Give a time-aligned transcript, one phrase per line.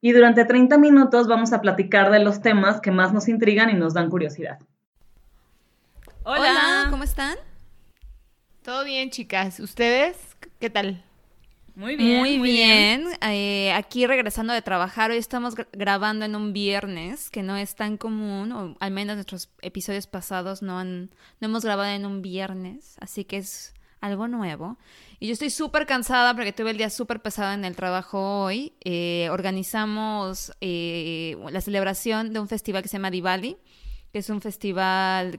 [0.00, 3.74] y durante 30 minutos vamos a platicar de los temas que más nos intrigan y
[3.74, 4.58] nos dan curiosidad.
[6.24, 7.36] Hola, ¿cómo están?
[8.62, 9.60] Todo bien, chicas.
[9.60, 10.16] ¿Ustedes
[10.58, 11.02] qué tal?
[11.76, 12.18] Muy bien.
[12.18, 13.04] Muy, bien.
[13.20, 17.98] Eh, aquí regresando de trabajar, hoy estamos grabando en un viernes, que no es tan
[17.98, 22.96] común, o al menos nuestros episodios pasados no, han, no hemos grabado en un viernes,
[22.98, 24.78] así que es algo nuevo.
[25.18, 28.74] Y yo estoy súper cansada porque tuve el día súper pesado en el trabajo hoy.
[28.84, 33.56] Eh, organizamos eh, la celebración de un festival que se llama Diwali,
[34.12, 35.38] que es un festival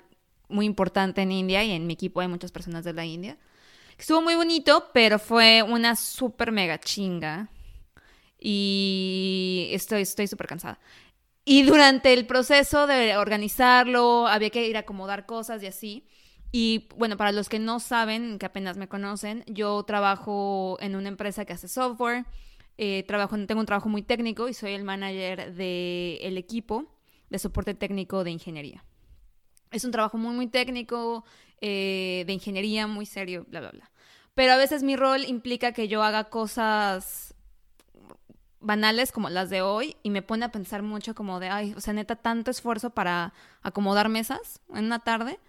[0.50, 3.38] muy importante en India y en mi equipo hay muchas personas de la India.
[3.98, 7.50] Estuvo muy bonito, pero fue una súper mega chinga.
[8.40, 10.80] Y estoy súper cansada.
[11.44, 16.06] Y durante el proceso de organizarlo, había que ir a acomodar cosas y así.
[16.60, 21.08] Y bueno, para los que no saben, que apenas me conocen, yo trabajo en una
[21.08, 22.26] empresa que hace software,
[22.80, 26.88] eh, trabajo, tengo un trabajo muy técnico y soy el manager del equipo
[27.30, 28.84] de soporte técnico de ingeniería.
[29.70, 31.26] Es un trabajo muy, muy técnico,
[31.62, 33.92] eh, de ingeniería, muy serio, bla, bla, bla.
[34.34, 37.36] Pero a veces mi rol implica que yo haga cosas
[38.62, 41.82] banales como las de hoy y me pone a pensar mucho como de, ay, o
[41.82, 45.40] sea, neta, tanto esfuerzo para acomodar mesas en una tarde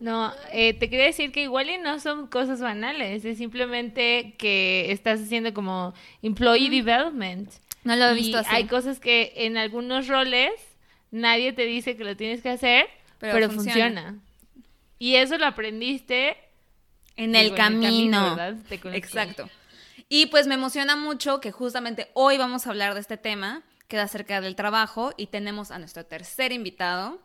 [0.00, 4.90] no, eh, te quería decir que igual y no son cosas banales, es simplemente que
[4.90, 7.50] estás haciendo como employee development.
[7.84, 8.48] No lo he visto así.
[8.50, 10.52] Hay cosas que en algunos roles
[11.10, 14.18] nadie te dice que lo tienes que hacer, pero, funciona.
[14.98, 16.36] Y eso lo aprendiste
[17.16, 18.36] en el camino.
[18.92, 19.48] Exacto.
[20.08, 23.96] Y pues me emociona mucho que justamente hoy vamos a hablar de este tema, que
[23.96, 27.20] es acerca del trabajo, y tenemos a nuestro tercer invitado,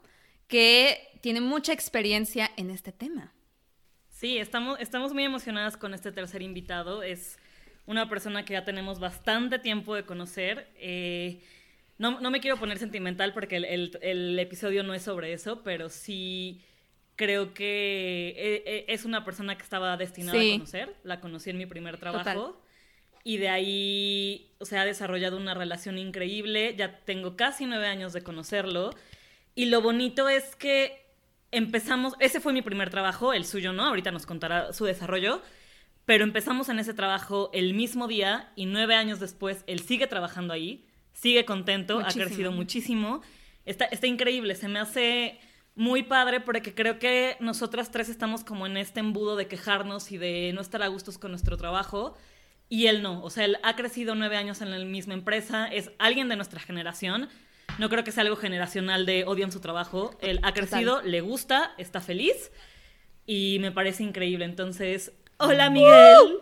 [0.47, 3.33] que tiene mucha experiencia en este tema.
[4.09, 7.03] Sí, estamos, estamos muy emocionadas con este tercer invitado.
[7.03, 7.37] Es
[7.85, 10.69] una persona que ya tenemos bastante tiempo de conocer.
[10.77, 11.41] Eh,
[11.97, 16.61] no, me quiero poner sentimental porque el, episodio no es sobre eso, pero sí
[17.15, 20.95] creo que eh, eh, es una persona que estaba destinada a conocer.
[21.03, 22.61] La conocí en mi primer trabajo.
[23.23, 26.75] Y de ahí, o sea, ha desarrollado una relación increíble.
[26.77, 28.91] Ya tengo casi nueve años de conocerlo.
[29.55, 31.05] Y lo bonito es que
[31.51, 35.41] empezamos, ese fue mi primer trabajo, el suyo no, ahorita nos contará su desarrollo,
[36.05, 40.53] pero empezamos en ese trabajo el mismo día y nueve años después él sigue trabajando
[40.53, 43.21] ahí, sigue contento, ha crecido muchísimo,
[43.63, 45.39] está, está increíble, se me hace
[45.75, 50.17] muy padre porque creo que nosotras tres estamos como en este embudo de quejarnos y
[50.17, 52.15] de no estar a gustos con nuestro trabajo.
[52.67, 55.91] Y él no, o sea, él ha crecido nueve años en la misma empresa, es
[55.99, 57.29] alguien de nuestra generación,
[57.77, 60.17] no creo que sea algo generacional de odian su trabajo.
[60.21, 62.51] Él ha crecido, le gusta, está feliz
[63.25, 64.45] y me parece increíble.
[64.45, 66.39] Entonces, hola Miguel.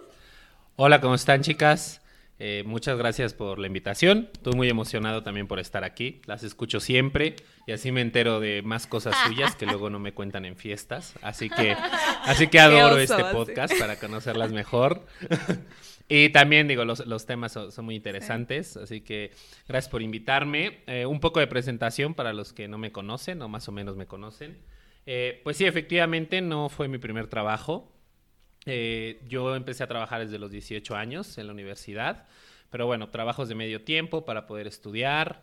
[0.76, 2.02] Hola, ¿cómo están chicas?
[2.40, 4.30] Eh, muchas gracias por la invitación.
[4.34, 6.22] Estoy muy emocionado también por estar aquí.
[6.26, 7.36] Las escucho siempre
[7.68, 11.14] y así me entero de más cosas suyas que luego no me cuentan en fiestas.
[11.22, 11.78] Así que,
[12.24, 15.06] así que adoro este podcast para conocerlas mejor.
[16.08, 19.32] Y también, digo, los, los temas son, muy interesantes, así que
[19.68, 20.84] gracias por invitarme.
[20.88, 23.96] Eh, un poco de presentación para los que no me conocen o más o menos
[23.96, 24.58] me conocen.
[25.06, 27.92] Eh, pues sí, efectivamente, no fue mi primer trabajo.
[28.66, 32.28] Eh, yo empecé a trabajar desde los 18 años en la universidad,
[32.70, 35.42] pero bueno, trabajos de medio tiempo para poder estudiar.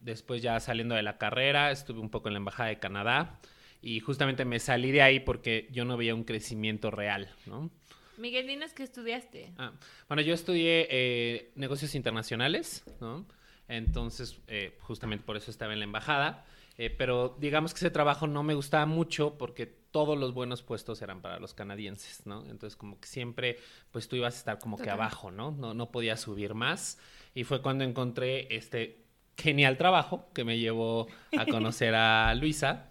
[0.00, 3.40] después ya saliendo de la carrera, estuve un poco en la Embajada de Canadá
[3.80, 7.70] y justamente me salí de ahí porque yo no veía un crecimiento real, ¿no?
[8.18, 9.52] Miguel, dinos qué estudiaste.
[9.58, 9.72] Ah,
[10.08, 13.26] bueno, yo estudié eh, negocios internacionales, ¿no?
[13.68, 16.44] Entonces, eh, justamente por eso estaba en la embajada.
[16.78, 21.00] Eh, pero digamos que ese trabajo no me gustaba mucho porque todos los buenos puestos
[21.00, 22.44] eran para los canadienses, ¿no?
[22.50, 23.58] Entonces, como que siempre,
[23.92, 25.52] pues tú ibas a estar como que abajo, ¿no?
[25.52, 25.72] ¿no?
[25.72, 26.98] No podías subir más.
[27.34, 29.04] Y fue cuando encontré este
[29.38, 32.90] genial trabajo que me llevó a conocer a Luisa.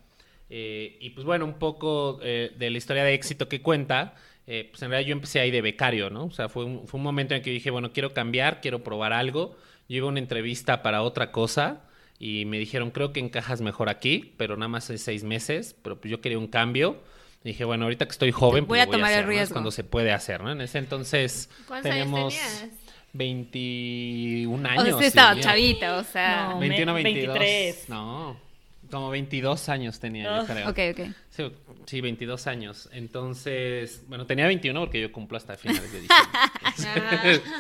[0.50, 4.16] y pues bueno, un poco de la historia de éxito que cuenta
[4.48, 6.26] eh, pues en realidad yo empecé ahí de becario, ¿no?
[6.26, 9.14] O sea, fue un, fue un momento en que dije, bueno, quiero cambiar, quiero probar
[9.14, 9.58] algo.
[9.90, 11.82] Yo iba a una entrevista para otra cosa
[12.20, 16.00] y me dijeron, creo que encajas mejor aquí, pero nada más en seis meses, pero
[16.00, 17.02] pues yo quería un cambio.
[17.44, 19.54] Y dije, bueno, ahorita que estoy joven, voy pues a tomar el riesgo.
[19.54, 20.52] Cuando se puede hacer, ¿no?
[20.52, 22.34] En ese entonces ¿Cuántos teníamos...
[22.34, 22.72] años
[23.14, 24.84] 21 O años.
[24.86, 26.50] sea, sí estaba chavita, o sea.
[26.52, 26.60] No.
[26.60, 27.40] 21, me- 22.
[27.40, 27.90] 23.
[27.90, 28.38] No,
[28.92, 30.48] como 22 años tenía, yo Ugh.
[30.48, 30.70] creo.
[30.70, 31.16] Ok, ok.
[31.30, 31.52] Sí,
[31.86, 32.90] sí, 22 años.
[32.92, 37.42] Entonces, bueno, tenía 21 porque yo cumplo hasta finales de diciembre.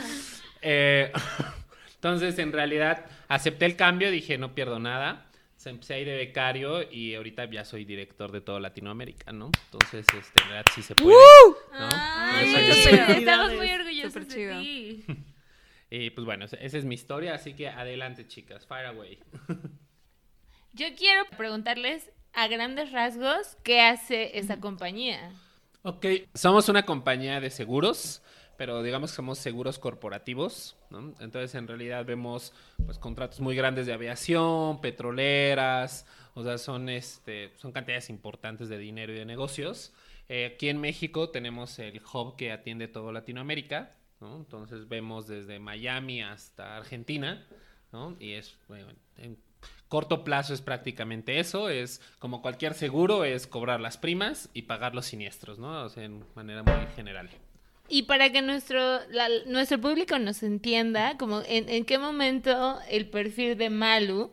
[0.68, 1.12] Eh,
[1.95, 5.30] entonces, en realidad, acepté el cambio, dije, no pierdo nada.
[5.57, 9.51] Se empecé ahí de becario y ahorita ya soy director de todo Latinoamérica, ¿no?
[9.66, 11.10] Entonces, este, en realidad sí se puede.
[11.12, 11.89] ¿no?
[11.92, 13.18] Ay, yo- felicidades.
[13.18, 15.06] estamos muy orgullosos de ti.
[15.88, 19.19] Y pues bueno, esa es mi historia, así que adelante, chicas, fire away.
[20.74, 25.31] Yo quiero preguntarles a grandes rasgos qué hace esa compañía.
[25.83, 28.21] Ok, somos una compañía de seguros,
[28.57, 31.13] pero digamos que somos seguros corporativos, ¿no?
[31.19, 32.53] Entonces, en realidad vemos
[32.85, 38.77] pues contratos muy grandes de aviación, petroleras, o sea, son este son cantidades importantes de
[38.77, 39.93] dinero y de negocios.
[40.27, 44.37] Eh, aquí en México tenemos el hub que atiende todo Latinoamérica, ¿no?
[44.37, 47.45] Entonces vemos desde Miami hasta Argentina,
[47.91, 48.15] ¿no?
[48.19, 48.87] Y es bueno,
[49.17, 49.37] en
[49.88, 54.95] corto plazo es prácticamente eso, es como cualquier seguro, es cobrar las primas y pagar
[54.95, 55.83] los siniestros, ¿no?
[55.83, 57.29] O sea, en manera muy general.
[57.88, 58.79] Y para que nuestro,
[59.12, 64.31] la- nuestro público nos entienda, como en, en qué momento el perfil de Malu,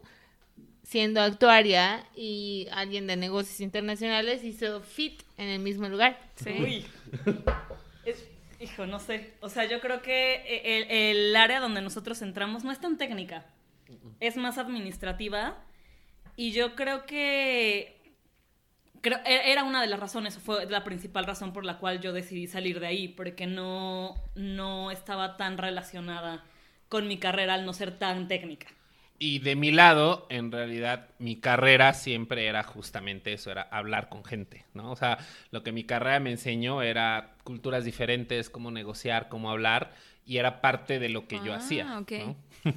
[0.82, 6.18] siendo actuaria y alguien de negocios internacionales, hizo fit en el mismo lugar.
[6.46, 6.86] Uy.
[8.04, 8.26] Es-
[8.60, 9.32] hijo, no sé.
[9.40, 12.96] O sea, yo creo que e, el, el área donde nosotros entramos no es tan
[12.96, 13.44] técnica.
[14.20, 15.56] Es más administrativa.
[16.36, 18.00] Y yo creo que.
[19.00, 22.12] Creo, e- era una de las razones, fue la principal razón por la cual yo
[22.12, 26.44] decidí salir de ahí, porque no, no estaba tan relacionada
[26.88, 28.68] con mi carrera al no ser tan técnica.
[29.18, 34.24] Y de mi lado, en realidad, mi carrera siempre era justamente eso, era hablar con
[34.24, 34.90] gente, ¿no?
[34.90, 35.18] O sea,
[35.50, 39.92] lo que mi carrera me enseñó era culturas diferentes, cómo negociar, cómo hablar,
[40.26, 42.12] y era parte de lo que yo Ah, hacía, ok.
[42.18, 42.36] ¿no?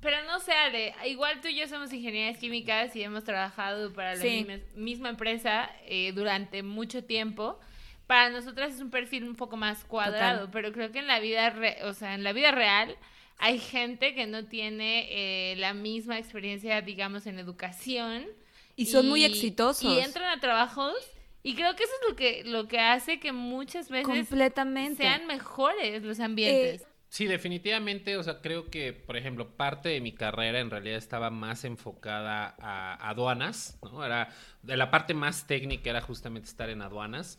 [0.00, 4.14] Pero no sé, Ale, igual tú y yo somos ingenierías químicas y hemos trabajado para
[4.14, 4.44] la Sí.
[4.46, 7.58] misma, misma empresa eh, durante mucho tiempo.
[8.06, 10.50] Para nosotras es un perfil un poco más cuadrado, Total.
[10.52, 12.96] pero creo que en la vida, re- o sea, en la vida real
[13.38, 18.26] hay gente que no tiene eh, la misma experiencia, digamos, en educación.
[18.76, 19.84] Y son muy exitosos.
[19.94, 20.94] Y entran a trabajos
[21.42, 25.02] y creo que eso es lo que, lo que hace que muchas veces Completamente.
[25.02, 26.82] sean mejores los ambientes.
[26.82, 30.96] Eh, Sí, definitivamente, o sea, creo que, por ejemplo, parte de mi carrera en realidad
[30.96, 34.04] estaba más enfocada a aduanas, ¿no?
[34.04, 34.28] Era,
[34.62, 37.38] de la parte más técnica era justamente estar en aduanas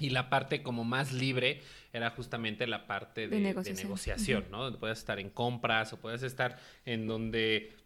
[0.00, 1.62] y la parte como más libre
[1.92, 3.86] era justamente la parte de, De de negociación.
[3.86, 4.64] negociación, ¿no?
[4.64, 7.76] Donde puedes estar en compras o puedes estar en donde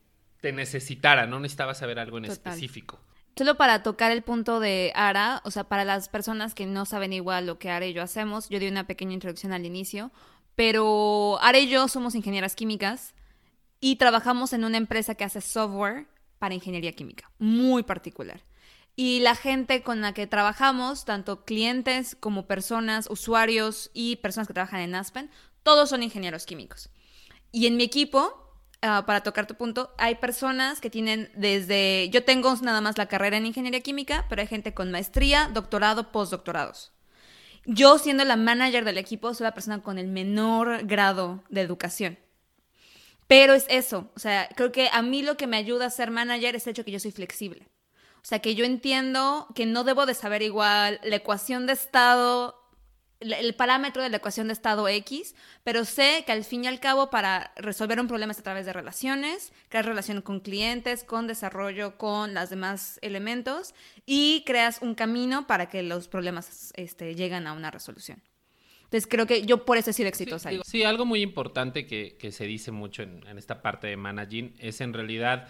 [0.41, 2.37] te necesitara, no necesitabas saber algo en Total.
[2.55, 2.99] específico.
[3.37, 7.13] Solo para tocar el punto de Ara, o sea, para las personas que no saben
[7.13, 10.11] igual lo que Ara y yo hacemos, yo di una pequeña introducción al inicio,
[10.55, 13.15] pero Ara y yo somos ingenieras químicas
[13.81, 16.07] y trabajamos en una empresa que hace software
[16.39, 18.43] para ingeniería química, muy particular.
[18.95, 24.55] Y la gente con la que trabajamos, tanto clientes como personas, usuarios y personas que
[24.55, 25.31] trabajan en Aspen,
[25.63, 26.91] todos son ingenieros químicos.
[27.53, 32.11] Y en mi equipo, ah, para tocar tu punto, hay personas que tienen desde...
[32.11, 36.13] Yo tengo nada más la carrera en ingeniería química, pero hay gente con maestría, doctorado,
[36.13, 36.93] postdoctorados.
[37.65, 42.19] Yo, siendo la manager del equipo, soy la persona con el menor grado de educación.
[43.29, 46.11] Pero es eso, o sea, creo que a mí lo que me ayuda a ser
[46.11, 47.69] manager es el hecho que yo soy flexible.
[48.17, 52.62] O sea, que yo entiendo que no debo de saber igual la ecuación de estado,
[53.23, 56.81] el- parámetro de la ecuación de estado X, pero sé que al fin y al
[56.81, 61.27] cabo para resolver un problema es a través de relaciones, creas relación con clientes, con
[61.27, 63.75] desarrollo, con los demás elementos
[64.07, 68.23] y creas un camino para que los problemas este, lleguen a una resolución.
[68.85, 70.51] Entonces creo que yo por eso he sido exitosa.
[70.51, 70.57] ahí.
[70.57, 73.97] digo, sí, algo muy importante que, que se dice mucho en, en esta parte de
[73.97, 75.49] managing es en realidad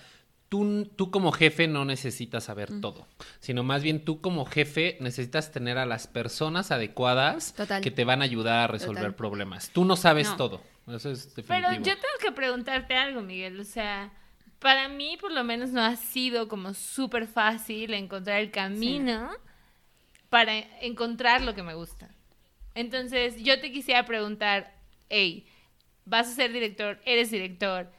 [0.52, 3.06] tú, tú como jefe no necesitas saber todo,
[3.40, 7.80] sino más bien tú como jefe necesitas tener a las personas adecuadas Total.
[7.80, 9.14] que te van a ayudar a resolver Total.
[9.14, 9.70] problemas.
[9.70, 10.36] Tú no sabes No.
[10.36, 10.62] todo.
[10.88, 13.58] Eso es Pero yo tengo que preguntarte algo, Miguel.
[13.60, 14.12] O sea,
[14.58, 19.30] para mí por lo menos no ha sido como súper fácil encontrar el camino
[20.28, 22.10] para encontrar lo que me gusta.
[22.74, 24.74] Entonces, yo te quisiera preguntar,
[25.08, 25.46] hey,
[26.04, 27.90] vas a ser director, eres director.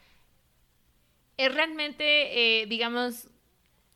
[1.38, 3.28] ¿Es realmente, eh, digamos,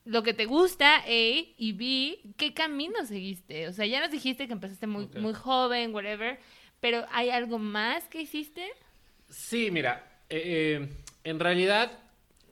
[0.06, 3.68] lo que te gusta, A, y B, qué camino seguiste?
[3.68, 6.40] O sea, ya nos dijiste que empezaste muy, muy joven, whatever,
[6.80, 8.66] pero ¿hay algo más que hiciste?
[9.30, 10.90] Sí, mira, eh, eh,
[11.24, 11.92] en realidad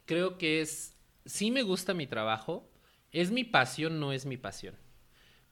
[0.06, 2.70] creo que es, sí me gusta mi trabajo,
[3.12, 4.76] es mi pasión, no es mi pasión.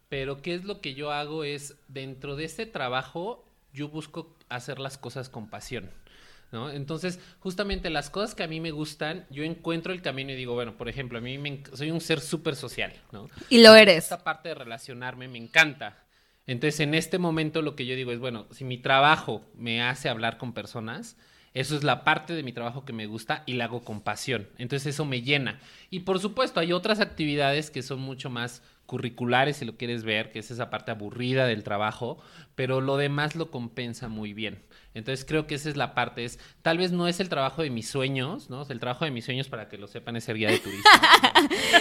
[0.09, 4.79] Pero qué es lo que yo hago es, dentro de este trabajo, yo busco hacer
[4.79, 5.89] las cosas con pasión.
[6.53, 6.69] ¿No?
[6.69, 10.53] Entonces, justamente las cosas que a mí me gustan, yo encuentro el camino y digo,
[10.53, 13.27] bueno, por ejemplo, a mí me soy un ser súper social, ¿no?
[13.49, 14.03] Y lo eres.
[14.03, 15.97] Esta parte de relacionarme me encanta.
[16.45, 20.09] Entonces, en este momento lo que yo digo es, bueno, si mi trabajo me hace
[20.09, 21.17] hablar con personas,
[21.55, 24.47] eso es la parte de mi trabajo que me gusta y la hago con pasión.
[24.59, 25.59] Entonces, eso me llena.
[25.89, 30.31] Y por supuesto, hay otras actividades que son mucho más curriculares, si lo quieres ver,
[30.31, 32.21] que es esa parte aburrida del trabajo,
[32.55, 34.63] pero lo demás lo compensa muy bien.
[34.93, 37.69] Entonces creo que esa es la parte, es tal vez no es el trabajo de
[37.71, 38.61] mis sueños, ¿no?
[38.61, 40.59] O sea, el trabajo de mis sueños, para que lo sepan, es ser guía de
[40.59, 40.83] turismo.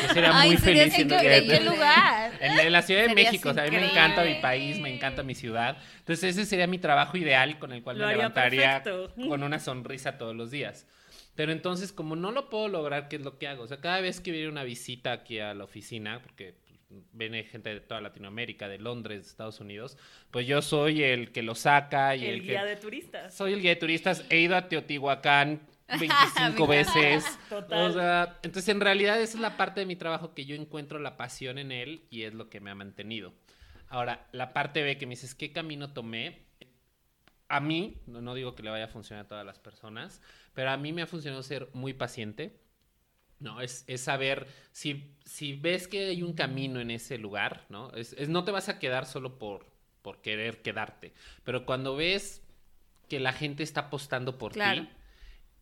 [0.02, 1.70] Yo sería Ay, muy serías feliz siendo ¿En guía de turismo.
[1.72, 2.32] lugar?
[2.40, 4.78] En, en la Ciudad de Serías México, o sea, a mí me encanta mi país,
[4.78, 5.76] me encanta mi ciudad.
[5.98, 9.28] Entonces ese sería mi trabajo ideal con el cual Lo me levantaría perfecto.
[9.28, 10.86] con una sonrisa todos los días.
[11.34, 13.62] Pero entonces, como no lo puedo lograr, ¿qué es lo que hago?
[13.62, 16.54] O sea, cada vez que viene una visita aquí a la oficina, porque
[17.12, 19.96] viene gente de toda Latinoamérica, de Londres, de Estados Unidos,
[20.30, 22.46] pues yo soy el que lo saca y el, El que...
[22.48, 23.34] guía de turistas.
[23.34, 25.60] Soy el guía de turistas, he ido a Teotihuacán
[25.98, 27.38] 25 veces.
[27.48, 27.90] Total.
[27.90, 30.98] O sea, entonces en realidad esa es la parte de mi trabajo que yo encuentro
[30.98, 33.34] la pasión en él y es lo que me ha mantenido.
[33.88, 36.46] Ahora, la parte B que me dices, ¿qué camino tomé?
[37.48, 40.22] A mí, no, no digo que le vaya a funcionar a todas las personas,
[40.54, 42.58] pero a mí me ha funcionado ser muy paciente.
[43.42, 47.90] No, es, es saber si, si ves que hay un camino en ese lugar, ¿no?
[47.92, 49.66] Es, es- no te vas a quedar solo por,
[50.00, 51.12] por querer quedarte,
[51.44, 52.42] pero cuando ves
[53.08, 54.82] que la gente está apostando por Claro.
[54.82, 54.88] ti,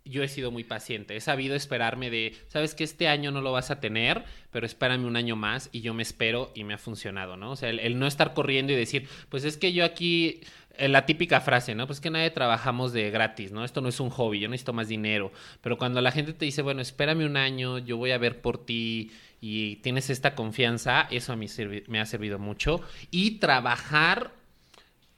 [0.05, 1.15] yo he sido muy paciente.
[1.15, 5.05] He sabido esperarme de, sabes que este año no lo vas a tener, pero espérame
[5.05, 7.51] un año más y yo me espero y me ha funcionado, ¿no?
[7.53, 10.41] O sea, el, el no estar corriendo y decir, pues es que yo aquí,
[10.79, 11.87] la típica frase, ¿no?
[11.87, 13.65] Pues que nadie trabajamos de gratis, ¿no?
[13.65, 15.33] Esto no es un hobby, yo necesito más dinero.
[15.61, 18.65] Pero cuando la gente te dice, bueno, espérame un año, yo voy a ver por
[18.65, 19.11] ti
[19.41, 21.47] y tienes esta confianza, eso a mí
[21.89, 22.81] me ha servido mucho.
[23.11, 24.33] Y trabajar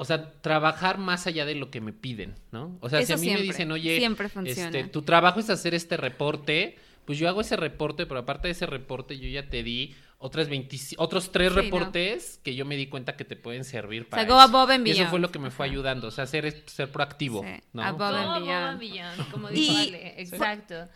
[0.03, 2.77] o sea, trabajar más allá de lo que me piden, ¿no?
[2.81, 5.75] O sea, si a mí siempre, me dicen, oye, siempre este, tu trabajo es hacer
[5.75, 9.63] este reporte, pues yo hago ese reporte, pero aparte de ese reporte, yo ya te
[9.63, 11.63] di otras 20 otros tres Sí, ¿no?
[11.63, 14.41] reportes que yo me di cuenta que te pueden servir para go eso.
[14.41, 17.43] above and Y eso fue lo que me fue ayudando, o sea, ser, ser proactivo,
[17.43, 17.83] Sí, ¿no?
[17.83, 19.31] above O sea, Todo and beyond.
[19.31, 20.21] Como Y- dijo Ale.
[20.23, 20.89] Exacto.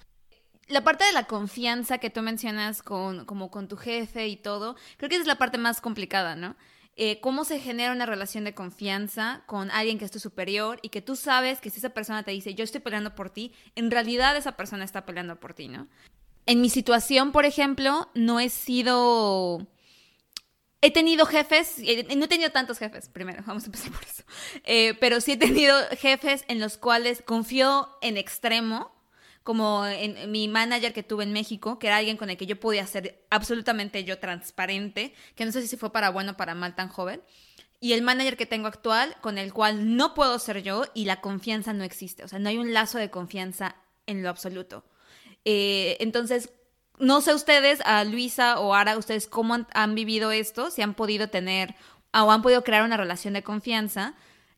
[0.69, 4.75] La parte de la confianza que tú mencionas con, como con tu jefe y todo,
[4.97, 6.57] creo que esa es la parte más complicada, ¿no?
[6.97, 10.89] Eh, cómo se genera una relación de confianza con alguien que es tu superior y
[10.89, 13.91] que tú sabes que si esa persona te dice yo estoy peleando por ti, en
[13.91, 15.89] realidad esa persona está peleando por ti, ¿no?
[16.47, 19.67] En mi situación, por ejemplo, no he sido...
[20.81, 24.23] He tenido jefes, eh, no he tenido tantos jefes, primero, vamos a empezar por eso,
[24.65, 28.93] Eh, pero sí he tenido jefes en los cuales confío en extremo,
[29.43, 32.47] como en, en mi manager que tuve en México, que era alguien con el que
[32.47, 36.55] yo podía ser absolutamente yo transparente, que no sé si fue para bueno o para
[36.55, 37.23] mal tan joven,
[37.81, 41.21] y el manager que tengo actual, con el cual no puedo ser yo y la
[41.21, 43.77] confianza no existe, o sea, no hay un lazo de confianza
[44.07, 44.85] en lo absoluto.
[45.47, 46.53] Eh, entonces,
[46.99, 50.95] no sé ustedes, a Luisa o Ara, ustedes cómo han, han vivido esto, si han
[50.95, 51.75] podido tener
[52.13, 54.15] o han podido crear una relación de confianza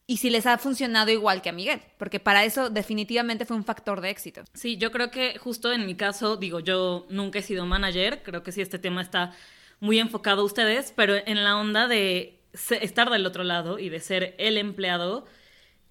[0.06, 3.64] y si les ha funcionado igual que a Miguel, porque para eso definitivamente fue un
[3.64, 4.42] factor de éxito.
[4.54, 8.42] Sí, yo creo que justo en mi caso, digo, yo nunca he sido manager, creo
[8.42, 9.34] que sí este tema está
[9.80, 12.40] muy enfocado a ustedes, pero en la onda de
[12.80, 15.26] estar del otro lado y de ser el empleado,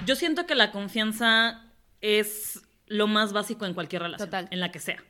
[0.08, 1.64] yo siento que la confianza
[2.02, 4.48] es lo más básico en cualquier relación, Total.
[4.52, 5.04] en la que sea.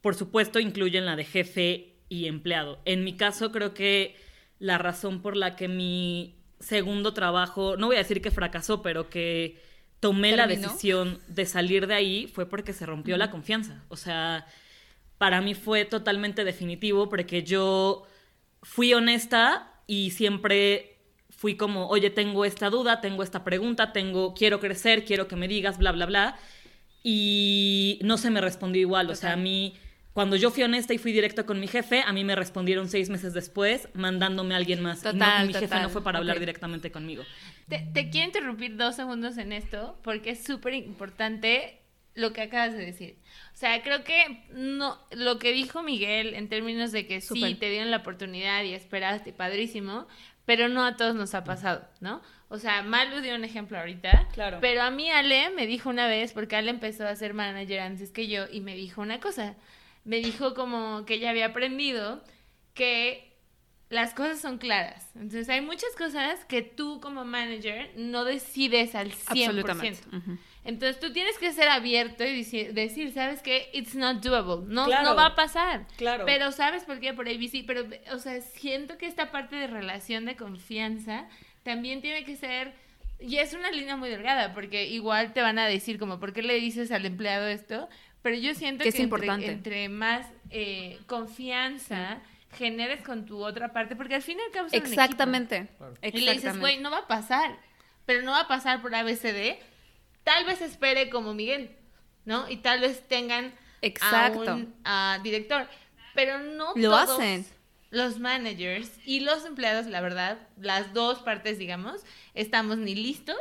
[0.00, 2.80] Por supuesto, incluye en la de jefe y empleado.
[2.84, 4.16] En mi caso, creo que
[4.58, 9.10] la razón por la que mi segundo trabajo, no voy a decir que fracasó, pero
[9.10, 9.60] que
[10.00, 13.84] tomé la decisión de salir de ahí fue porque se rompió la confianza.
[13.88, 14.46] O sea,
[15.18, 18.04] para mí fue totalmente definitivo porque yo
[18.62, 20.96] fui honesta y siempre
[21.30, 25.48] fui como, oye, tengo esta duda, tengo esta pregunta, tengo, quiero crecer, quiero que me
[25.48, 26.36] digas, bla, bla, bla.
[27.02, 29.10] Y no se me respondió igual.
[29.10, 29.74] O sea, a mí,
[30.12, 33.08] cuando yo fui honesta y fui directo con mi jefe, a mí me respondieron seis
[33.10, 35.02] meses después mandándome a alguien más.
[35.04, 37.24] No- Total, y mi jefe no fue para hablar directamente conmigo.
[37.68, 41.78] Te, te quiero interrumpir dos segundos en esto porque es súper importante
[42.14, 43.16] lo que acabas de decir.
[43.54, 47.70] O sea, creo que no, lo que dijo Miguel en términos de que sí te
[47.70, 50.06] dieron la oportunidad y esperaste, padrísimo,
[50.44, 52.20] pero no a todos nos ha pasado, ¿no?
[52.48, 54.58] O sea, Malu dio un ejemplo ahorita, Claro.
[54.60, 58.10] pero a mí Ale me dijo una vez, porque Ale empezó a ser manager antes
[58.10, 59.54] que yo, y me dijo una cosa,
[60.04, 62.22] me dijo como que ella había aprendido
[62.74, 63.32] que
[63.88, 65.06] las cosas son claras.
[65.14, 69.46] Entonces hay muchas cosas que tú como manager no decides al 100%.
[69.48, 70.00] Absolutamente.
[70.64, 73.68] Entonces tú tienes que ser abierto y decir, ¿sabes qué?
[73.72, 74.64] It's not doable.
[74.72, 75.10] No, Claro.
[75.10, 75.86] no va a pasar.
[75.96, 76.24] Claro.
[76.24, 77.12] Pero ¿sabes por qué?
[77.12, 77.64] Por ABC.
[77.66, 81.26] Pero, o sea, siento que esta parte de relación de confianza
[81.64, 82.74] también tiene que ser
[83.24, 86.42] Y es una línea muy delgada, porque igual te van a decir como, ¿por qué
[86.42, 87.88] le dices al empleado esto?
[88.20, 89.46] Pero yo siento Que que, es importante.
[89.50, 92.20] Entre, entre más eh, confianza
[92.58, 95.00] generes con tu otra parte, porque al fin y al cabo son un equipo.
[95.00, 95.68] Exactamente.
[96.02, 97.56] Y le dices, güey, no va a pasar,
[98.06, 99.56] pero no va a pasar por ABCD.
[100.24, 101.70] Tal vez espere como Miguel,
[102.24, 102.48] ¿no?
[102.48, 104.50] Y tal vez tengan Exacto.
[104.50, 105.68] a un a director,
[106.14, 107.46] pero no Lo todos hacen.
[107.90, 112.02] los managers y los empleados, la verdad, las dos partes, digamos,
[112.34, 113.36] estamos ni listos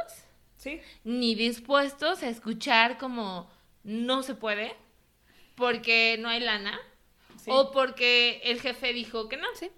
[0.57, 0.79] Sí.
[1.03, 3.49] ni dispuestos a escuchar como
[3.83, 4.75] no se puede
[5.55, 6.79] porque no hay lana
[7.37, 7.49] Sí.
[7.51, 9.47] o porque el jefe dijo que no.
[9.55, 9.71] Sí.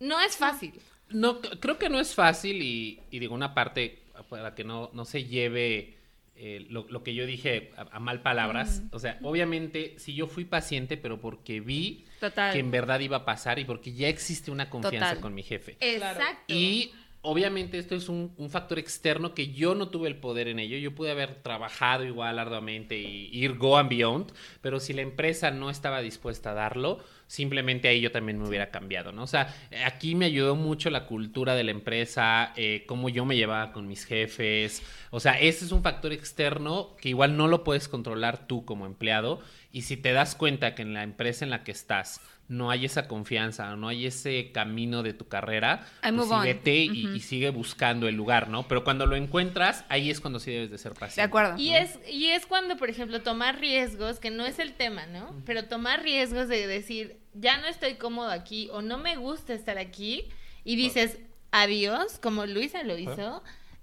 [0.00, 0.80] No es fácil.
[1.10, 5.04] No, creo que no es fácil y, y digo una parte para que no, no
[5.04, 5.94] se lleve
[6.36, 8.82] eh, lo, lo que yo dije a, a mal palabras.
[8.90, 12.52] O sea, obviamente sí yo fui paciente, pero porque vi Total.
[12.52, 15.20] que en verdad iba a pasar y porque ya existe una confianza Total.
[15.20, 15.76] con mi jefe.
[15.80, 16.52] Exacto.
[16.52, 16.92] Y
[17.24, 20.76] obviamente esto es un, un factor externo que yo no tuve el poder en ello.
[20.76, 25.50] Yo pude haber trabajado igual arduamente y ir go and beyond, pero si la empresa
[25.50, 29.22] no estaba dispuesta a darlo, simplemente ahí yo también me hubiera cambiado, ¿no?
[29.22, 29.54] O sea,
[29.86, 33.88] aquí me ayudó mucho la cultura de la empresa, eh, cómo yo me llevaba con
[33.88, 34.82] mis jefes.
[35.10, 38.84] O sea, ese es un factor externo que igual no lo puedes controlar tú como
[38.84, 39.40] empleado.
[39.72, 42.84] Y si te das cuenta que en la empresa en la que estás no hay
[42.84, 48.06] esa confianza, no hay ese camino de tu carrera, pues sí, vete y sigue buscando
[48.06, 48.68] el lugar, ¿no?
[48.68, 51.20] Pero cuando lo encuentras, ahí es cuando sí debes de ser paciente.
[51.20, 51.56] De acuerdo.
[51.58, 55.34] Y es, y es cuando, por ejemplo, tomar riesgos, que no es el tema, ¿no?
[55.46, 59.78] Pero tomar riesgos de decir, ya no estoy cómodo aquí o no me gusta estar
[59.78, 60.28] aquí
[60.64, 61.18] y dices
[61.50, 63.42] adiós, como Luisa lo hizo,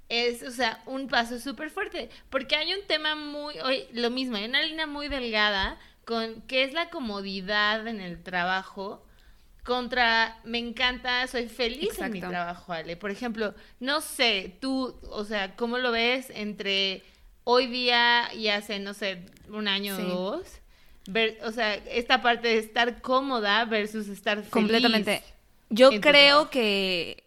[0.10, 2.10] es, o sea, un paso súper fuerte.
[2.30, 5.80] Porque hay un tema muy, hoy, lo mismo, hay una línea muy delgada
[6.12, 9.02] con qué es la comodidad en el trabajo
[9.64, 12.98] contra me encanta, soy feliz en mi trabajo, Ale.
[12.98, 17.02] Por ejemplo, no sé, tú, o sea, ¿cómo lo ves entre
[17.46, 20.02] hoy día y hace, no sé, un año Sí.
[20.02, 20.48] o dos?
[21.08, 24.52] Ver, o sea, esta parte de estar cómoda versus estar feliz.
[24.52, 25.24] Completamente.
[25.70, 27.24] Yo creo que.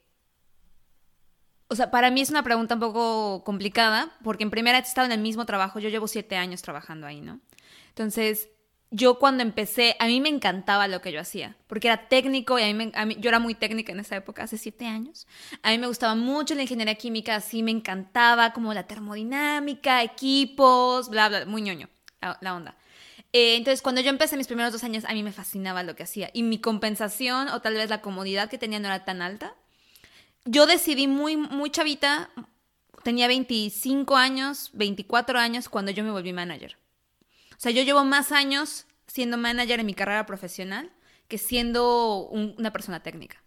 [1.68, 5.06] O sea, para mí es una pregunta un poco complicada, porque en primera he estado
[5.06, 5.78] en el mismo trabajo.
[5.78, 7.40] Yo llevo siete años trabajando ahí, ¿no?
[7.88, 8.50] Entonces,
[8.96, 12.62] yo cuando empecé, a mí me encantaba lo que yo hacía, porque era técnico y
[12.62, 15.26] a mí, me- a mí- yo era muy técnica en esa época, hace siete años.
[15.62, 21.08] A mí me gustaba mucho la ingeniería química, así me encantaba como la termodinámica, equipos,
[21.08, 21.88] bla, bla, muy ñoño,
[22.20, 22.76] la, la onda.
[23.32, 26.04] Eh, entonces, cuando yo empecé mis primeros dos años, a mí me fascinaba lo que
[26.04, 26.30] hacía.
[26.32, 29.54] Y mi compensación, o tal vez la comodidad que tenía, no era tan alta.
[30.44, 32.30] Yo decidí muy, muy chavita,
[33.02, 36.76] tenía 25 años, 24 años, cuando yo me volví manager.
[37.56, 40.90] O sea, yo llevo más años siendo manager en mi carrera profesional
[41.28, 43.42] que siendo un- una persona técnica.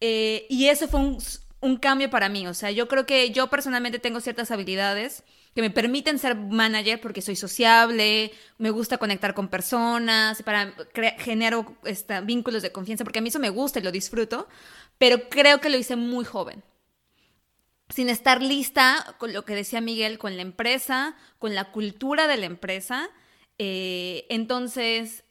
[0.00, 2.46] Eh, y eso fue un, cambio para mí.
[2.46, 7.00] O sea, yo creo que yo personalmente tengo ciertas habilidades que me permiten ser manager
[7.00, 10.72] porque soy sociable, me gusta conectar con personas, para
[11.18, 14.46] genero esta, vínculos de confianza, porque a mí eso me gusta y lo disfruto,
[14.98, 16.62] pero creo que lo hice muy joven.
[17.88, 22.36] Sin estar lista con lo que decía Miguel, con la empresa, con la cultura de
[22.36, 23.08] la empresa.
[23.58, 25.24] Eh, entonces,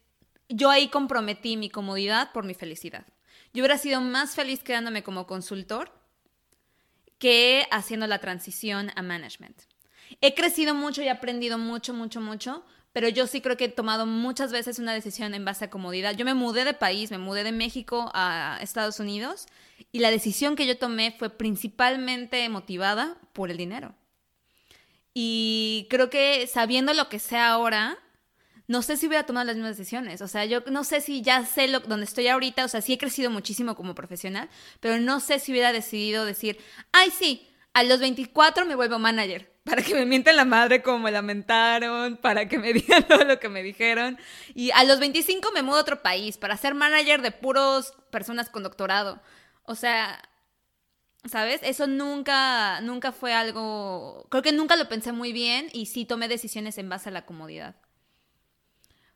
[0.49, 3.05] yo ahí comprometí mi comodidad por mi felicidad.
[3.53, 5.91] Yo hubiera sido más feliz quedándome como consultor
[7.19, 9.63] que haciendo la transición a management.
[10.21, 12.65] He crecido mucho y aprendido mucho, mucho, mucho,
[12.97, 16.15] pero yo sí creo que he tomado muchas veces una decisión en base a comodidad.
[16.15, 19.45] Yo me mudé de país, me mudé de México a Estados Unidos
[19.91, 23.93] y la decisión que yo tomé fue principalmente motivada por el dinero.
[25.13, 27.99] Y creo que sabiendo lo que sé ahora,
[28.65, 30.23] no sé si hubiera tomado las mismas decisiones.
[30.23, 32.65] O sea, yo no sé si ya sé lo, estoy ahorita.
[32.65, 36.57] O sea, sí he crecido muchísimo como profesional, pero no sé si hubiera decidido decir,
[36.93, 39.55] ay, sí, a los 24 me vuelvo manager.
[39.67, 43.39] Para que me mienten la madre como me lamentaron, para que me digan todo lo
[43.39, 44.17] que me dijeron.
[44.55, 48.49] Y a los 25 me mudo a otro país para ser manager de puros personas
[48.49, 49.21] con doctorado.
[49.63, 50.21] O sea,
[51.25, 51.59] ¿sabes?
[51.63, 56.29] Eso nunca, nunca fue algo, creo que nunca lo pensé muy bien y sí tomé
[56.29, 57.75] decisiones en base a la comodidad.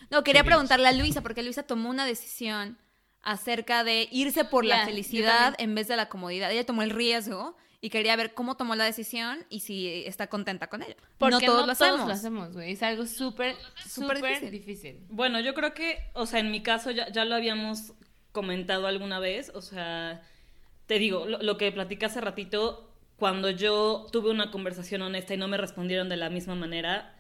[0.10, 2.78] No, quería preguntarle a Luisa, porque Luisa tomó una decisión
[3.22, 6.52] acerca de irse por la felicidad en vez de la comodidad.
[6.52, 10.68] Ella tomó el riesgo y quería ver cómo tomó la decisión y si está contenta
[10.68, 10.96] con ella.
[11.18, 12.08] Porque no todos, lo, hacemos.
[12.08, 12.72] lo hacemos, güey.
[12.74, 13.56] Es algo súper,
[13.88, 14.52] Súper difícil.
[14.52, 15.00] difícil.
[15.10, 17.94] Bueno, yo creo que, o sea, en mi caso ya, ya lo habíamos
[18.32, 20.22] comentado alguna vez, o sea,
[20.86, 25.38] te digo, lo, lo que platicé hace ratito, cuando yo tuve una conversación honesta y
[25.38, 27.16] no me respondieron de la misma manera,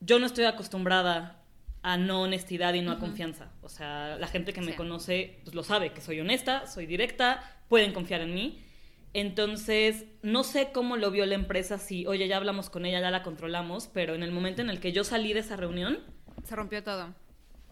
[0.00, 1.40] yo no estoy acostumbrada
[1.82, 3.52] a no honestidad y no a confianza.
[3.60, 4.76] O sea, la gente que me Sí.
[4.76, 8.64] conoce pues, lo sabe, que soy honesta, soy directa, pueden confiar en mí.
[9.14, 13.10] Entonces, no sé cómo lo vio la empresa, si, oye, ya hablamos con ella, ya
[13.12, 16.00] la controlamos, pero en el momento en el que yo salí de esa reunión,
[16.44, 17.14] Se rompió todo.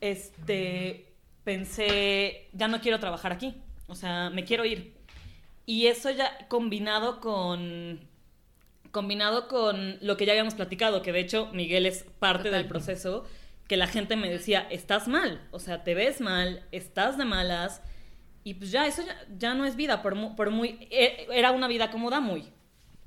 [0.01, 1.13] este,
[1.45, 3.57] pensé, ya no quiero trabajar aquí,
[3.89, 4.95] o sea, me quiero ir.
[5.67, 8.01] Y eso ya combinado con,
[8.93, 12.61] combinado con lo que ya habíamos platicado, que de hecho Miguel es parte Total.
[12.61, 13.25] del proceso,
[13.69, 17.83] que la gente me decía, estás mal, o sea, te ves mal, estás de malas,
[18.45, 21.51] y pues ya, eso ya, ya no es vida, por, mu- por muy, e- era
[21.53, 22.45] una vida cómoda, muy,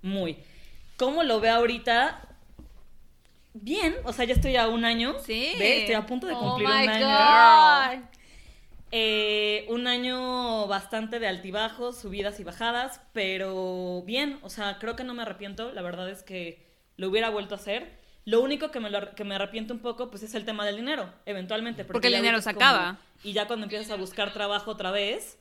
[0.01, 0.37] muy.
[0.97, 2.21] ¿Cómo lo ve ahorita?
[3.53, 5.15] Bien, o sea, ya estoy a un año.
[5.25, 5.53] Sí.
[5.57, 5.79] ¿Ve?
[5.81, 7.07] Estoy a punto de Oh cumplir my un año.
[7.99, 8.05] God.
[8.91, 15.03] Eh, un año bastante de altibajos, subidas y bajadas, pero bien, o sea, creo que
[15.03, 16.65] no me arrepiento, la verdad es que
[16.97, 17.91] lo hubiera vuelto a hacer.
[18.25, 20.75] Lo único que me, lo- que me arrepiento un poco, pues es el tema del
[20.77, 21.85] dinero, eventualmente.
[21.85, 22.97] Porque el dinero se como- acaba.
[23.23, 25.37] y ya cuando empiezas a buscar trabajo otra vez,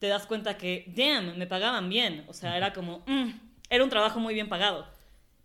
[0.00, 2.24] te das cuenta que, damn, me pagaban bien.
[2.28, 3.30] O sea, era como, mm,
[3.70, 4.86] era un trabajo muy bien pagado.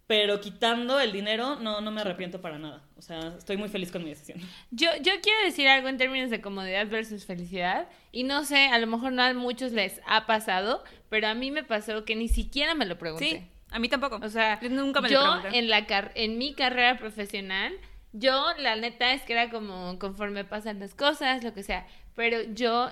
[0.08, 2.82] Pero quitando el dinero, no, no me arrepiento para nada.
[2.98, 4.40] O sea, estoy muy feliz con mi decisión.
[4.72, 7.88] Yo, yo quiero decir algo en términos de comodidad versus felicidad.
[8.12, 11.50] Y no sé, a lo mejor no a muchos les ha pasado, pero a mí
[11.52, 13.30] me pasó que ni siquiera me lo pregunté.
[13.30, 13.42] Sí,
[13.72, 14.20] a mí tampoco.
[14.22, 17.74] O sea, Yo nunca me yo en, la car- en mi carrera profesional,
[18.14, 22.42] yo la neta es que era como conforme pasan las cosas, lo que sea, pero
[22.54, 22.92] yo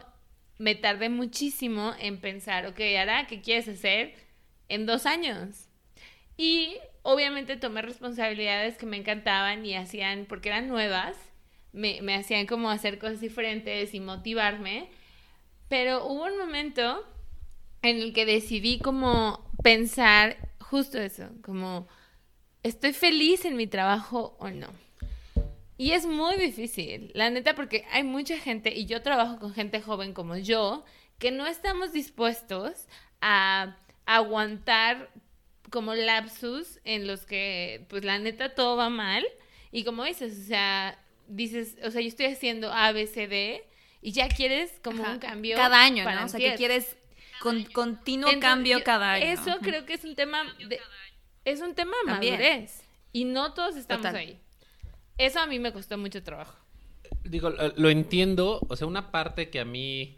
[0.58, 4.13] me tardé muchísimo en pensar, ok, ahora, ¿qué quieres hacer
[4.70, 5.68] en dos años?
[6.38, 11.15] Y obviamente tomé responsabilidades que me encantaban y hacían, porque eran nuevas,
[11.74, 14.89] me, me hacían como hacer cosas diferentes y motivarme,
[15.68, 17.06] pero hubo un momento
[17.82, 20.38] en el que decidí como pensar
[20.69, 21.88] justo eso, como
[22.63, 24.67] estoy feliz en mi trabajo o no.
[25.77, 29.82] Y es muy difícil, la neta, porque hay mucha gente, y yo trabajo con gente
[29.82, 30.84] joven como yo,
[31.17, 32.88] que no estamos dispuestos
[33.21, 35.10] a aguantar
[35.69, 39.25] como lapsus en los que, pues la neta, todo va mal.
[39.71, 43.63] Y como dices, o sea, dices, o sea, yo estoy haciendo A, B, C, D,
[44.01, 45.13] y ya quieres como Ajá.
[45.13, 45.55] un cambio.
[45.55, 46.25] Cada año, ¿no?
[46.25, 46.97] O sea, que quieres
[47.39, 49.25] con, continuo Entonces, cambio yo- cada año.
[49.25, 50.80] Eso creo que es un tema de,
[51.45, 52.34] es un tema También.
[52.36, 54.15] madurez y no todos estamos Total.
[54.17, 54.39] ahí.
[55.17, 56.58] Eso a mí me costó mucho trabajo.
[57.23, 60.17] Digo, lo, lo entiendo, o sea, una parte que a mí,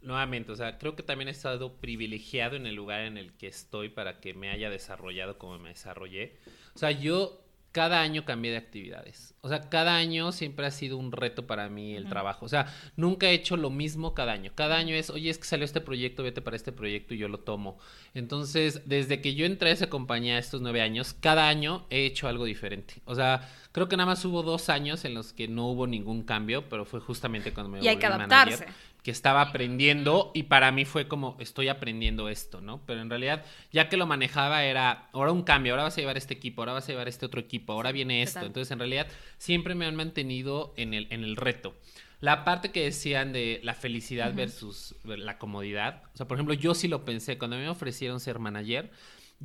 [0.00, 3.46] nuevamente, o sea, creo que también he estado privilegiado en el lugar en el que
[3.48, 6.36] estoy para que me haya desarrollado como me desarrollé.
[6.74, 9.34] O sea, yo cada año cambié de actividades.
[9.40, 12.44] O sea, cada año siempre ha sido un reto para mí el trabajo.
[12.44, 14.52] O sea, nunca he hecho lo mismo cada año.
[14.54, 17.28] Cada año es, oye, es que salió este proyecto, vete para este proyecto y yo
[17.28, 17.78] lo tomo.
[18.14, 22.28] Entonces, desde que yo entré a esa compañía estos nueve años, cada año he hecho
[22.28, 23.02] algo diferente.
[23.04, 26.22] O sea, creo que nada más hubo dos años en los que no hubo ningún
[26.22, 28.91] cambio, pero fue justamente cuando me Y hay volví que manager, adaptarse.
[29.02, 32.80] Que estaba aprendiendo y para mí fue como estoy aprendiendo esto, ¿no?
[32.86, 36.16] Pero en realidad ya que lo manejaba era ahora un cambio, ahora vas a llevar
[36.16, 38.40] este equipo, ahora vas a llevar este otro equipo, ahora viene esto.
[38.40, 41.74] Entonces en realidad siempre me han mantenido en el, en el reto.
[42.20, 46.72] La parte que decían de la felicidad versus la comodidad, o sea, por ejemplo, yo
[46.72, 48.92] sí lo pensé, cuando me ofrecieron ser manager,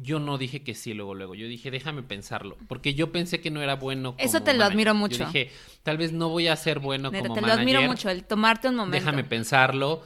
[0.01, 3.49] yo no dije que sí luego, luego, yo dije, déjame pensarlo, porque yo pensé que
[3.51, 4.71] no era bueno como Eso te lo manager.
[4.71, 5.25] admiro Yo mucho.
[5.25, 5.51] dije,
[5.83, 7.59] tal vez no voy a ser bueno como te lo manager.
[7.59, 8.97] admiro mucho, el tomarte un momento.
[8.97, 10.03] Déjame pensarlo.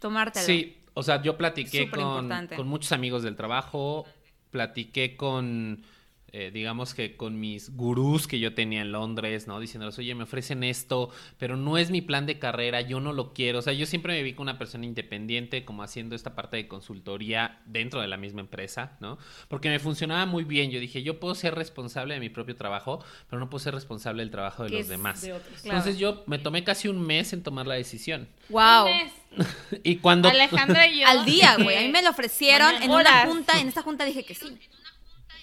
[0.00, 0.44] Tomártelo.
[0.46, 4.06] Sí, o sea, yo platiqué con, con muchos amigos del trabajo,
[4.50, 5.82] platiqué con,
[6.34, 9.60] eh, digamos que con mis gurús que yo tenía en Londres, ¿no?
[9.60, 13.34] Diciéndoles, oye, me ofrecen esto, pero no es mi plan de carrera, yo no lo
[13.34, 13.58] quiero.
[13.58, 16.68] O sea, yo siempre me vi como una persona independiente, como haciendo esta parte de
[16.68, 19.18] consultoría dentro de la misma empresa, ¿no?
[19.48, 20.70] Porque me funcionaba muy bien.
[20.70, 24.22] Yo dije, yo puedo ser responsable de mi propio trabajo, pero no puedo ser responsable
[24.22, 25.20] del trabajo de los demás.
[25.20, 25.60] de otros.
[25.60, 25.78] Claro.
[25.78, 28.26] Entonces yo me tomé casi un mes en tomar la decisión.
[28.48, 28.86] Wow.
[28.86, 29.12] Un mes.
[29.82, 30.28] Y cuando...
[30.28, 31.06] Alejandra y yo.
[31.06, 31.76] Al día, güey.
[31.76, 33.58] A mí me lo ofrecieron en una junta.
[33.60, 34.58] En esta junta dije que sí.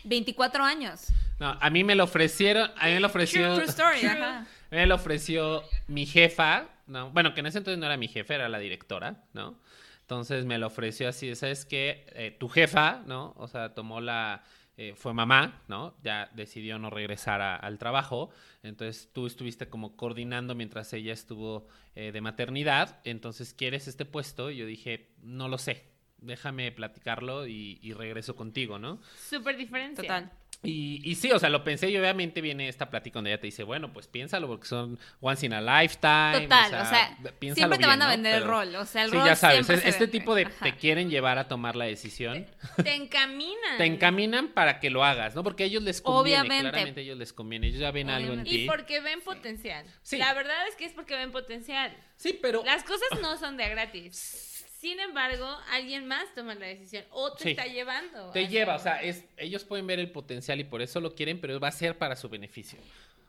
[0.10, 1.08] 24 años.
[1.40, 4.40] No, a mí me lo ofrecieron, a mí me lo ofreció, True story, ajá.
[4.40, 7.96] a mí me lo ofreció mi jefa, no, bueno, que en ese entonces no era
[7.96, 9.58] mi jefa, era la directora, ¿no?
[10.02, 12.08] Entonces me lo ofreció así, ¿sabes qué?
[12.16, 13.34] Eh, tu jefa, ¿no?
[13.38, 14.44] O sea, tomó la,
[14.76, 15.96] eh, fue mamá, ¿no?
[16.04, 18.32] Ya decidió no regresar a- al trabajo,
[18.64, 24.50] entonces tú estuviste como coordinando mientras ella estuvo eh, de maternidad, entonces, ¿quieres este puesto?
[24.52, 25.84] Y yo dije, no lo sé,
[26.22, 29.02] déjame platicarlo y, y regreso contigo, ¿no?
[29.30, 30.02] Súper diferencia.
[30.04, 30.32] Total.
[30.62, 33.48] Y, y sí, o sea, lo pensé y obviamente viene esta plática donde ella te
[33.48, 36.42] dice, bueno, pues piénsalo porque son once in a lifetime.
[36.42, 38.10] Total, o sea, piénsalo siempre te bien, van a ¿no?
[38.12, 40.08] vender el rol, o sea, el sí, rol ya sabes, es- este vende.
[40.08, 40.66] tipo de Ajá.
[40.66, 42.46] te quieren llevar a tomar la decisión,
[42.84, 43.78] Te encaminan.
[43.78, 45.44] te encaminan para que lo hagas, ¿no?
[45.46, 46.70] Porque a ellos les conviene, Obviamente.
[46.72, 48.64] claramente a ellos les conviene, ellos ya ven algo en ti.
[48.64, 49.86] Y porque ven potencial.
[50.02, 50.18] Sí.
[50.18, 51.96] La verdad es que es porque ven potencial.
[52.18, 54.49] Sí, pero Las cosas no son de a gratis.
[54.80, 57.50] Sin embargo, alguien más toma la decisión o te Sí.
[57.52, 58.32] está llevando.
[58.32, 61.42] Te lleva, o sea, es, ellos pueden ver el potencial y por eso lo quieren,
[61.42, 62.80] pero va a ser para su beneficio,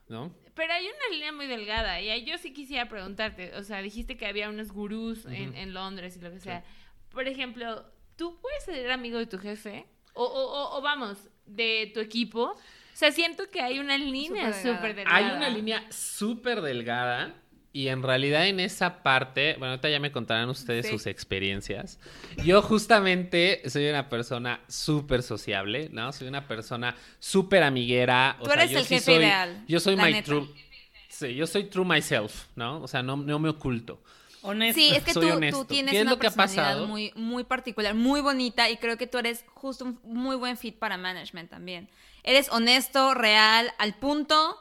[0.08, 0.32] ¿no?
[0.54, 4.16] Pero hay una línea muy delgada y ahí yo sí quisiera preguntarte, o sea, dijiste
[4.16, 6.62] que había unos gurús en, en Londres y lo que sea.
[7.10, 7.84] Por ejemplo,
[8.16, 9.86] ¿tú puedes ser amigo de tu jefe?
[10.14, 12.42] O, o, o- o vamos, de tu equipo.
[12.52, 12.56] O
[13.00, 14.76] sea, siento que hay una línea Súper delgada.
[14.76, 15.16] súper delgada.
[15.16, 17.34] Hay una línea súper delgada
[17.72, 20.92] y en realidad en esa parte, bueno, ahorita ya me contarán ustedes Sí.
[20.92, 21.98] sus experiencias.
[22.44, 26.12] Yo justamente soy una persona súper sociable, ¿no?
[26.12, 28.36] Soy una persona súper amiguera.
[28.40, 30.24] o Tú sea, eres yo el sí jefe soy- ideal, Yo soy la my neta.
[30.26, 30.48] true...
[31.08, 32.80] Sí, yo soy true myself, ¿no?
[32.82, 34.02] O sea, no, no me oculto.
[34.42, 34.80] Honesto.
[34.80, 38.70] Sí, es que tú, tú tienes ¿Qué es una personalidad muy, muy particular, muy bonita
[38.70, 41.90] y creo que tú eres justo un muy buen fit para management también.
[42.24, 44.56] Eres honesto, real, al punto,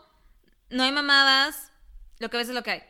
[0.69, 1.72] no hay mamadas,
[2.19, 2.82] lo que ves es lo que hay.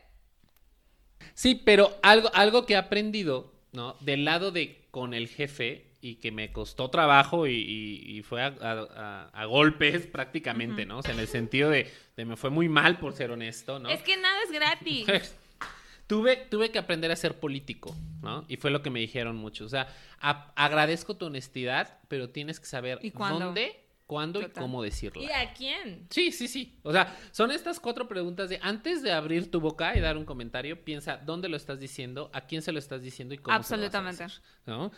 [1.33, 3.95] Sí, pero algo, algo que he aprendido, ¿no?
[4.01, 8.41] Del lado de con el jefe y que me costó trabajo y, y- y fue
[8.41, 10.99] a, a- a- a golpes prácticamente, ¿no?
[10.99, 13.89] O sea, en el sentido de, de me fue muy mal por ser honesto, ¿no?
[13.89, 15.07] Es que nada es gratis.
[16.07, 18.45] tuve, tuve que aprender a ser político, ¿no?
[18.47, 19.67] Y fue lo que me dijeron muchos.
[19.67, 19.87] O sea,
[20.19, 23.78] a- agradezco tu honestidad, pero tienes que saber ¿Y dónde,
[24.09, 25.21] cuándo y cómo decirla.
[25.21, 26.07] ¿Y a quién?
[26.09, 26.73] Sí, sí, sí.
[26.81, 30.25] O sea, son estas cuatro preguntas de antes de abrir tu boca y dar un
[30.25, 33.77] comentario, piensa dónde lo estás diciendo, a quién se lo estás diciendo y cómo se
[33.77, 34.23] lo vas a Absolutamente.
[34.23, 34.91] decir, ¿no?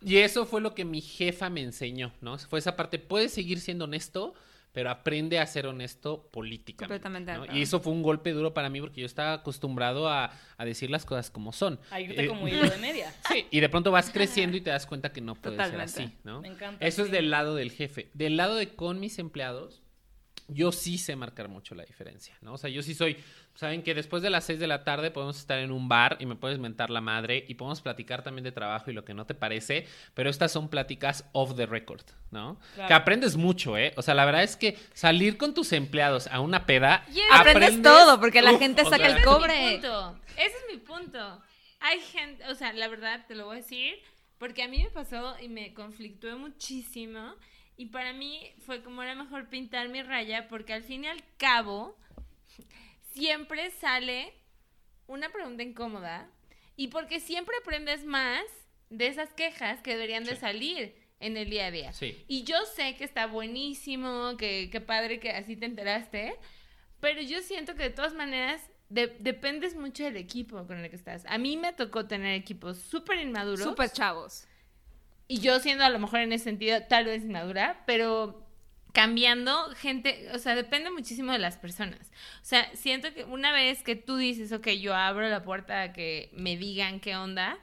[0.00, 2.38] Y eso fue lo que mi jefa me enseñó, ¿no?
[2.38, 4.32] Fue esa parte, puedes seguir siendo honesto,
[4.74, 7.00] pero aprende a ser honesto políticamente.
[7.08, 7.56] Completamente ¿no?
[7.58, 10.90] Y eso fue un golpe duro para mí porque yo estaba acostumbrado a, a decir
[10.90, 11.78] las cosas como son.
[11.92, 13.14] A irte Eh, como hilo de media.
[13.32, 15.92] Sí, y de pronto vas creciendo y te das cuenta que no puede Totalmente.
[15.92, 16.40] ser así, ¿no?
[16.42, 18.10] Me encanta, Eso es del lado del jefe.
[18.14, 19.80] Del lado de con mis empleados,
[20.48, 22.54] yo sí sé marcar mucho la diferencia, ¿no?
[22.54, 23.16] O sea, yo sí soy,
[23.54, 26.26] saben que después de las 6 de la tarde podemos estar en un bar y
[26.26, 29.26] me puedes mentar la madre y podemos platicar también de trabajo y lo que no
[29.26, 32.58] te parece, pero estas son pláticas off the record, ¿no?
[32.74, 32.88] Claro.
[32.88, 33.92] Que aprendes mucho, ¿eh?
[33.96, 38.20] O sea, la verdad es que salir con tus empleados a una peda, Aprendes todo,
[38.20, 39.64] porque la gente saca sea, el Ese es cobre.
[39.64, 40.18] mi punto.
[40.36, 41.42] Ese es mi punto.
[41.80, 43.94] Hay gente, o sea, la verdad te lo voy a decir,
[44.38, 47.34] porque a mí me pasó y me conflictué muchísimo.
[47.76, 51.22] Y para mí fue como era mejor pintar mi raya, porque al fin y al
[51.36, 51.96] cabo,
[53.14, 54.32] siempre sale
[55.06, 56.28] una pregunta incómoda.
[56.76, 58.42] Y porque siempre aprendes más
[58.90, 61.92] de esas quejas que deberían de salir en el día a día.
[61.92, 62.24] Sí.
[62.26, 66.34] Y yo sé que está buenísimo, que, que padre que así te enteraste,
[67.00, 70.96] pero yo siento que de todas maneras de- dependes mucho del equipo con el que
[70.96, 71.24] estás.
[71.26, 73.64] A mí me tocó tener equipos súper inmaduros.
[73.64, 74.46] Súper chavos.
[75.28, 78.43] Y yo siendo a lo mejor en ese sentido tal vez inmadura, pero
[78.94, 82.00] cambiando gente, o sea, depende muchísimo de las personas.
[82.40, 85.92] O sea, siento que una vez que tú dices, ok, yo abro la puerta a
[85.92, 87.58] que me digan qué onda,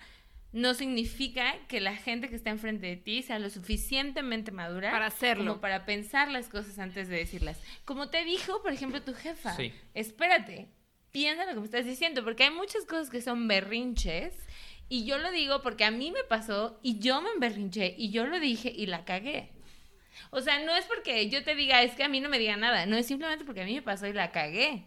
[0.52, 5.06] no significa que la gente que está enfrente de ti sea lo suficientemente madura Para
[5.06, 5.46] hacerlo.
[5.54, 7.58] como para pensar las cosas antes de decirlas.
[7.86, 9.72] Como te dijo, por ejemplo, tu jefa, Sí.
[9.94, 10.68] espérate,
[11.14, 14.34] piensa lo que me estás diciendo, porque hay muchas cosas que son berrinches.
[14.90, 18.26] Y yo lo digo porque a mí me pasó y yo me emberrinché y yo
[18.28, 19.50] lo dije y la cagué.
[20.30, 22.56] O sea, no es porque yo te diga, es que a mí no me diga
[22.58, 24.84] nada, no es simplemente porque a mí me pasó y la cagué.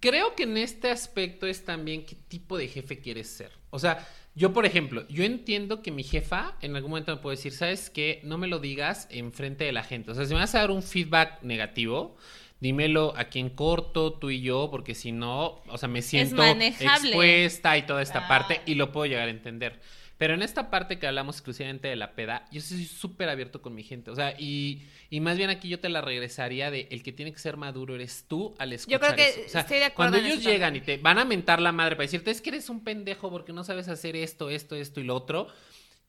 [0.00, 3.50] Creo que en este aspecto es también qué tipo de jefe quieres ser.
[3.70, 7.36] O sea, yo, por ejemplo, yo entiendo que mi jefa en algún momento me puede
[7.36, 8.20] decir, ¿sabes qué?
[8.24, 10.10] No me lo digas en frente de la gente.
[10.10, 12.16] O sea, si me vas a dar un feedback negativo,
[12.60, 17.76] dímelo aquí en corto, tú y yo, porque si no, o sea, me siento expuesta
[17.76, 18.28] y toda esta Ah.
[18.28, 19.80] parte y lo puedo llegar a entender.
[20.16, 23.60] Pero en esta parte que hablamos exclusivamente de la peda, yo sí soy súper abierto
[23.60, 24.12] con mi gente.
[24.12, 27.32] O sea, y, y más bien aquí yo te la regresaría de el que tiene
[27.32, 29.40] que ser maduro eres tú al escuchar creo que eso.
[29.46, 31.96] O sea, estoy de acuerdo cuando ellos llegan y te van a mentar la madre
[31.96, 35.04] para decirte es que eres un pendejo porque no sabes hacer esto, esto, esto y
[35.04, 35.48] lo otro.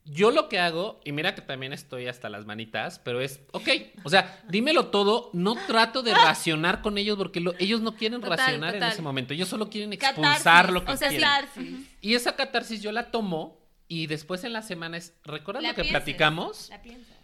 [0.08, 3.68] Yo lo que hago, y mira que también estoy hasta las manitas, pero es, ok,
[4.04, 8.20] o sea, dímelo todo, no trato de racionar con ellos porque lo- ellos no quieren
[8.20, 11.28] Total, racionar en ese momento, ellos solo quieren Catarsis, expulsar lo que o sea, quieren.
[11.28, 11.80] catarsis.
[12.00, 15.74] Y esa catarsis yo la tomo y después en la semana es, ¿recuerdas La lo
[15.76, 16.68] que piensas, platicamos?
[16.70, 17.16] La piensas.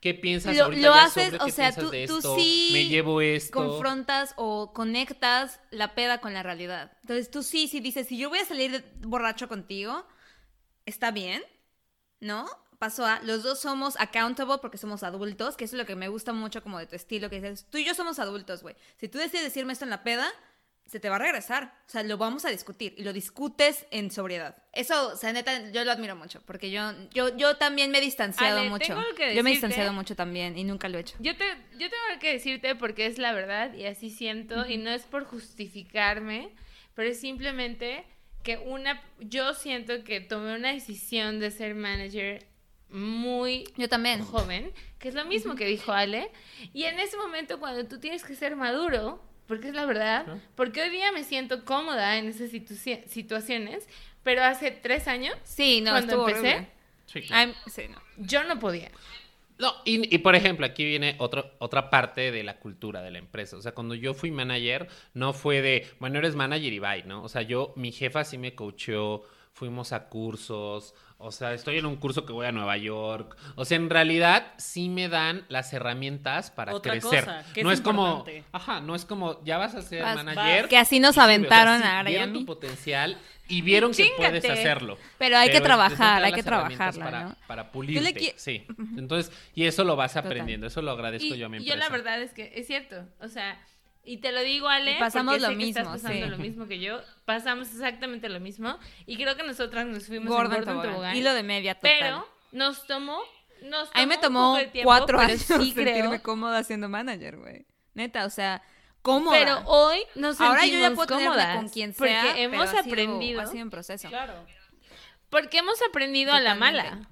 [0.00, 2.36] ¿Qué piensas Lo- ahorita lo ya haces, sobre o qué sea, tú- de tú esto?
[2.36, 3.52] sí Me llevo esto.
[3.52, 6.92] confrontas o conectas la peda con la realidad.
[7.02, 10.06] Entonces tú sí, sí dices, si yo voy a salir de- borracho contigo,
[10.86, 11.42] está bien,
[12.20, 12.46] ¿no?
[12.78, 16.08] Pasó a, los dos somos accountable porque somos adultos, que eso es lo que me
[16.08, 18.76] gusta mucho como de tu estilo, que dices, tú y yo somos adultos, güey.
[18.96, 20.26] Si tú decides decirme esto en la peda,
[20.90, 21.72] se te va a regresar.
[21.86, 24.56] O sea, lo vamos a discutir y lo discutes en sobriedad.
[24.72, 26.82] Eso, o sea, neta, yo lo admiro mucho porque yo,
[27.14, 28.86] yo, yo también me he distanciado Ale, mucho.
[28.94, 31.14] tengo que yo me he distanciado mucho también y nunca lo he hecho.
[31.20, 31.44] Yo, te,
[31.78, 35.24] yo tengo que decirte porque es la verdad y así siento, y no es por
[35.26, 36.50] justificarme,
[36.96, 38.04] pero es simplemente
[38.42, 42.48] que una, yo siento que tomé una decisión de ser manager
[42.88, 44.24] muy Yo también.
[44.24, 46.32] joven, que es lo mismo que dijo Ale,
[46.74, 50.80] y en ese momento cuando tú tienes que ser maduro, porque es la verdad, porque
[50.80, 53.88] hoy día me siento cómoda en esas situ- situaciones,
[54.22, 56.70] pero hace tres años Sí, no, Cuando empecé, horrible.
[57.06, 57.52] Sí, claro.
[57.52, 57.98] Ay, sí, no.
[58.16, 58.90] yo no podía.
[59.58, 63.18] No, y, y, por ejemplo, aquí viene otro, otra parte de la cultura de la
[63.18, 63.56] empresa.
[63.56, 67.22] O sea, cuando yo fui manager, no fue de, bueno, eres manager y bye, ¿no?
[67.24, 71.84] O sea, yo, mi jefa sí me coacheó, fuimos a cursos, o sea, estoy en
[71.84, 73.36] un curso que voy a Nueva York.
[73.56, 77.24] O sea, en realidad sí me dan las herramientas para Otra crecer.
[77.24, 80.16] cosa, que no es es, como, ajá, no es como, ya vas a ser Vas-
[80.16, 80.68] manager.
[80.68, 81.24] Que así nos sube.
[81.24, 84.96] O sea, aventaron a vieron tu potencial y vieron que puedes hacerlo.
[85.18, 87.36] Pero hay que trabajar, hay que trabajarla, para, ¿no?
[87.46, 88.64] para pulirte, qui- sí.
[88.96, 90.30] Entonces, y eso lo vas Total.
[90.30, 91.76] aprendiendo, eso lo agradezco Y yo a mi yo empresa.
[91.76, 93.60] la verdad es que es cierto, o sea,
[94.04, 96.30] y te lo digo Ale, Y pasamos porque lo sé que estás mismo, pasando sí.
[96.30, 100.56] lo mismo que yo, pasamos exactamente lo mismo y creo que nosotras nos fuimos Gordo
[100.56, 101.16] en en gordo en tobogán.
[101.16, 101.92] Hilo de media total.
[101.98, 103.20] pero nos tomó,
[103.62, 107.36] nos A mí me un tomó tiempo, cuatro años sí sentirme creo, cómoda siendo manager,
[107.36, 107.66] güey.
[107.94, 108.62] Neta, o sea,
[109.02, 109.36] cómoda.
[109.38, 112.68] pero hoy nos Ahora yo ya sentimos puedo cómodas, con quien sea, porque pero hemos
[112.68, 114.08] ha sido- aprendido, ha sido un proceso.
[114.08, 114.32] Claro.
[115.28, 116.90] porque hemos aprendido a la Totalmente.
[116.90, 117.08] mala.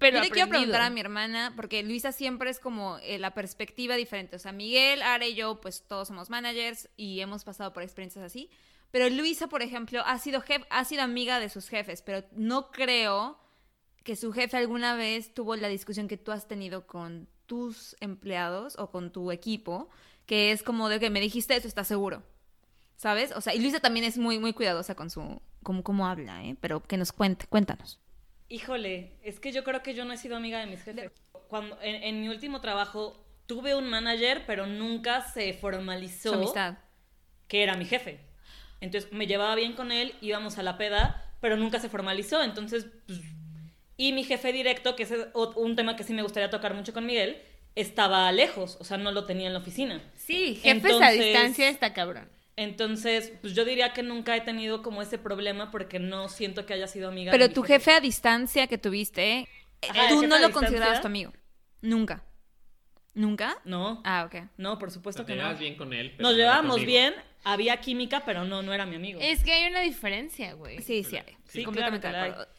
[0.00, 3.32] Pero Yo le quiero preguntar a mi hermana, porque Luisa siempre es como eh, la
[3.34, 4.34] perspectiva diferente.
[4.34, 8.24] O sea, Miguel, Ara y yo, pues todos somos managers y hemos pasado por experiencias
[8.24, 8.50] así.
[8.90, 12.70] Pero Luisa, por ejemplo, ha sido, jef- ha sido amiga de sus jefes, pero no
[12.72, 13.38] creo
[14.02, 18.76] que su jefe alguna vez tuvo la discusión que tú has tenido con tus empleados
[18.78, 19.90] o con tu equipo,
[20.26, 22.22] que es como de que me dijiste eso, ¿estás seguro?
[22.96, 23.32] ¿Sabes?
[23.36, 26.56] O sea, y Luisa también es muy, muy cuidadosa con su, como cómo habla, ¿eh?
[26.60, 27.98] Pero que nos cuente, cuéntanos.
[28.50, 31.10] Híjole, es que yo creo que yo no he sido amiga de mis jefes.
[31.48, 36.78] Cuando en, en mi último trabajo tuve un manager, pero nunca se formalizó Su amistad.
[37.48, 38.20] que era mi jefe.
[38.80, 42.42] Entonces me llevaba bien con él, íbamos a la peda, pero nunca se formalizó.
[42.42, 43.20] Entonces, pues,
[43.96, 47.06] y mi jefe directo, que es un tema que sí me gustaría tocar mucho con
[47.06, 47.40] Miguel,
[47.76, 50.02] estaba lejos, o sea, no lo tenía en la oficina.
[50.16, 52.28] Sí, jefes a distancia está cabrón.
[52.56, 56.74] Entonces, pues yo diría que nunca he tenido como ese problema porque no siento que
[56.74, 59.48] haya sido amiga Pero de mi tu jefe a distancia que tuviste,
[59.88, 61.32] Ajá, el tú no a lo considerabas tu amigo.
[61.80, 62.24] Nunca.
[63.14, 63.58] ¿Nunca?
[63.64, 64.48] No, Ah, ok.
[64.56, 65.54] no, por supuesto que no.
[65.56, 66.14] bien con él.
[66.18, 69.20] Nos llevábamos bien, había química, pero no, no era mi amigo.
[69.22, 70.80] Es que hay una diferencia, güey.
[70.80, 71.36] Sí, sí, hay.
[71.48, 72.52] Sí, completamente claro de acuerdo.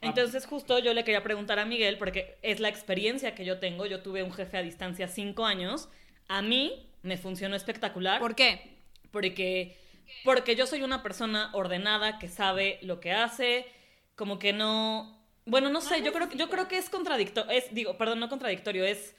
[0.00, 3.86] Entonces, justo yo le quería preguntar a Miguel, porque es la experiencia que yo tengo.
[3.86, 5.88] Yo tuve un jefe a distancia cinco años.
[6.28, 8.20] A mí me funcionó espectacular.
[8.20, 8.75] ¿Por qué?
[9.16, 9.76] Porque,
[10.24, 13.66] porque yo soy una persona ordenada que sabe lo que hace,
[14.14, 15.16] como que no.
[15.46, 17.50] Bueno, no sé, yo creo, que- yo creo que es contradictorio.
[17.50, 19.14] Es, digo, perdón, no contradictorio, es.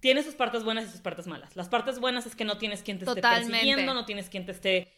[0.00, 1.54] Tiene sus partes buenas y sus partes malas.
[1.56, 4.52] Las partes buenas es que no tienes quien te esté persiguiendo, no tienes quien te
[4.52, 4.88] esté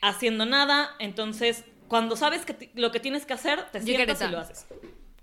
[0.00, 0.90] haciendo nada.
[0.98, 4.66] Entonces, cuando sabes que lo que tienes que hacer, te sientas y lo haces.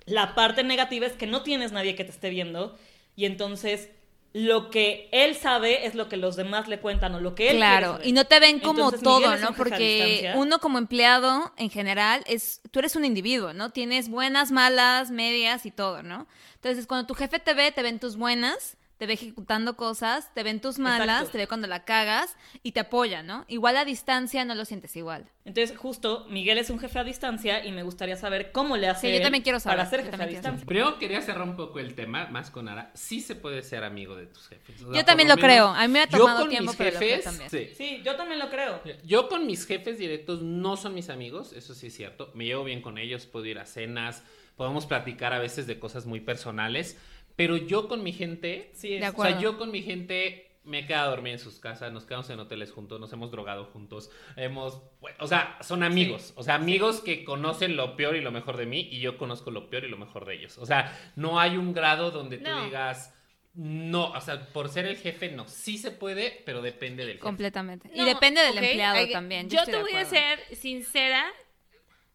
[0.05, 2.77] La parte negativa es que no tienes nadie que te esté viendo
[3.15, 3.89] y entonces
[4.33, 7.57] lo que él sabe es lo que los demás le cuentan o lo que él
[7.57, 8.07] Claro, saber.
[8.07, 9.53] y no te ven como Entonces, todo, ¿no?
[9.53, 13.71] Porque uno como empleado en general es, tú eres un individuo, ¿no?
[13.71, 16.27] Tienes buenas, malas, medias y todo, ¿no?
[16.55, 20.43] Entonces, cuando tu jefe te ve, te ven tus buenas, te ve ejecutando cosas, te
[20.43, 21.31] ven tus malas, Exacto.
[21.31, 23.45] te ve cuando la cagas y te apoya, ¿no?
[23.47, 25.25] Igual a distancia no lo sientes igual.
[25.43, 29.07] Entonces, justo, Miguel es un jefe a distancia y me gustaría saber cómo le hace
[29.07, 30.67] Sí, yo también quiero saber, para ser jefe a distancia.
[30.67, 32.91] Primero quería cerrar un poco el tema, más con Ara.
[32.93, 34.83] Sí se puede ser amigo de tus jefes.
[34.83, 35.69] O sea, Yo también lo creo.
[35.69, 37.49] A mí me ha yo tomado con tiempo, mis pero lo creo jefes, también.
[37.49, 37.69] sí.
[37.75, 38.83] Sí, yo también lo creo.
[39.03, 42.29] Yo con mis jefes directos no son mis amigos, eso sí es cierto.
[42.35, 44.21] Me llevo bien con ellos, puedo ir a cenas,
[44.57, 46.99] podemos platicar a veces de cosas muy personales,
[47.35, 49.31] pero yo con mi gente, Sí, De acuerdo.
[49.35, 52.05] o sea, yo con mi gente me he quedado a dormir en sus casas, nos
[52.05, 56.43] quedamos en hoteles juntos, nos hemos drogado juntos, hemos, bueno, o sea, son amigos, o
[56.43, 59.71] sea, amigos que conocen lo peor y lo mejor de mí y yo conozco lo
[59.71, 60.59] peor y lo mejor de ellos.
[60.59, 62.63] O sea, no hay un grado donde tú No.
[62.65, 63.11] digas,
[63.55, 67.23] no, o sea, por ser el jefe, no, sí se puede, pero depende del jefe.
[67.23, 67.89] Completamente.
[67.93, 69.49] y depende del empleado también.
[69.49, 71.25] Yo, estoy te voy a ser sincera,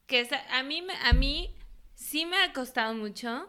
[0.07, 1.53] que a mí, me- a mí
[1.95, 3.49] sí me ha costado mucho,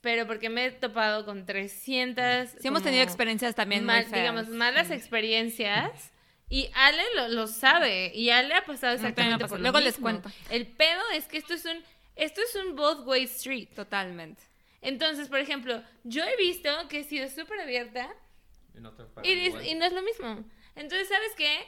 [0.00, 2.50] pero porque me he topado con 300...
[2.60, 4.12] Sí, hemos tenido experiencias también muy mal- feas.
[4.20, 6.12] digamos, malas experiencias.
[6.48, 8.12] Y Ale lo, lo sabe.
[8.14, 9.48] Y Ale ha pasado exactamente pasado.
[9.50, 10.04] por lo Luego les mismo.
[10.04, 10.30] cuento.
[10.50, 11.82] El pedo es que esto es un...
[12.16, 13.68] Esto es un both way street.
[13.74, 14.42] Totalmente.
[14.80, 18.08] Entonces, por ejemplo, yo he visto que he sido súper abierta
[18.84, 20.44] otra parte, y, es- y no es lo mismo.
[20.76, 21.58] Entonces, ¿sabes qué?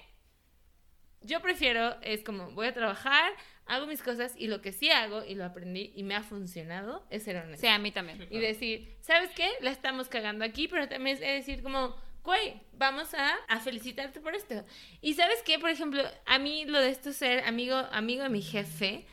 [1.22, 3.32] Yo prefiero, es como, voy a trabajar,
[3.70, 7.06] hago mis cosas y lo que sí hago y lo aprendí y me ha funcionado
[7.08, 7.60] es ser honesto.
[7.60, 8.26] Sí, a mí también.
[8.28, 9.48] Y decir, ¿sabes qué?
[9.60, 11.94] La estamos cagando aquí, pero también es decir como,
[12.24, 14.64] güey, vamos a, a felicitarte por esto.
[15.00, 18.42] Y sabes qué, por ejemplo, a mí lo de esto ser amigo, amigo de mi
[18.42, 19.06] jefe,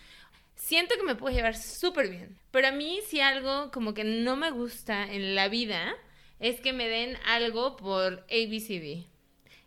[0.55, 2.39] siento que me puedo llevar súper bien.
[2.49, 5.95] Pero a mí si algo como que no me gusta en la vida
[6.39, 9.05] es que me den algo por ABCD.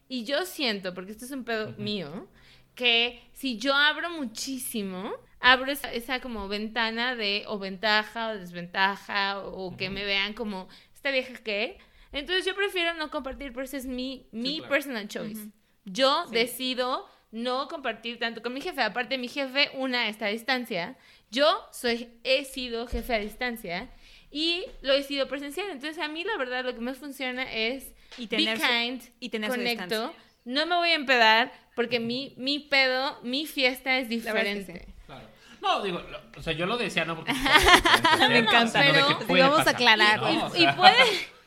[0.09, 2.29] Y yo siento, porque esto es un pedo mío,
[2.75, 9.41] que si yo abro muchísimo, abro esa, esa como ventana de o ventaja o desventaja
[9.41, 11.79] o que me vean como esta vieja que.
[12.13, 14.71] Entonces yo prefiero no compartir, pero ese es mi, mi claro.
[14.71, 15.49] personal choice.
[15.85, 18.83] Yo decido no compartir tanto con mi jefe.
[18.83, 20.97] Aparte, mi jefe, una, está a distancia.
[21.31, 23.89] Yo soy, he sido jefe a distancia
[24.33, 25.71] y lo he sido presencial.
[25.71, 29.03] Entonces, a mí la verdad lo que me funciona es Y tener be su- kind,
[29.21, 29.85] y tener su conecto.
[29.85, 30.25] distancia.
[30.45, 34.87] No me voy a empedar porque mi, mi pedo, mi fiesta es que diferente.
[35.07, 35.27] Claro.
[35.63, 37.33] No, digo, lo- o sea, yo lo decía no porque...
[38.29, 38.81] Me encanta.
[38.81, 38.93] de
[39.27, 40.21] que vamos a aclarar.
[40.21, 40.57] ¿no?
[40.57, 41.05] Y, puede...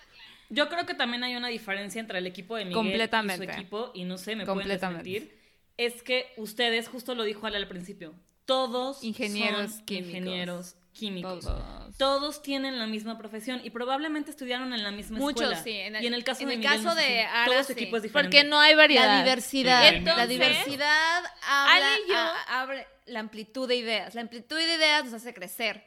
[0.50, 3.44] Yo creo que también hay una diferencia entre el equipo de Miguel Completamente.
[3.46, 5.36] y su equipo, y no sé, me pueden desmentir,
[5.78, 8.14] es que ustedes, justo lo dijo Ale al principio,
[8.46, 10.10] todos Ingenieros son químicos.
[10.16, 11.42] ingenieros químicos.
[11.44, 11.98] Todos.
[11.98, 15.64] Todos tienen la misma profesión y probablemente estudiaron en la misma Muchos, escuela.
[15.64, 17.60] sí, en el- y en el caso en de el Miguel, caso de Ara, todo
[17.64, 17.74] su sí.
[17.74, 18.36] equipo es diferente.
[18.38, 19.06] Porque no hay variedad.
[19.08, 24.16] La diversidad, la diversidad habla, Ale y yo- a- abre la amplitud de ideas.
[24.16, 25.84] La amplitud de ideas nos hace crecer.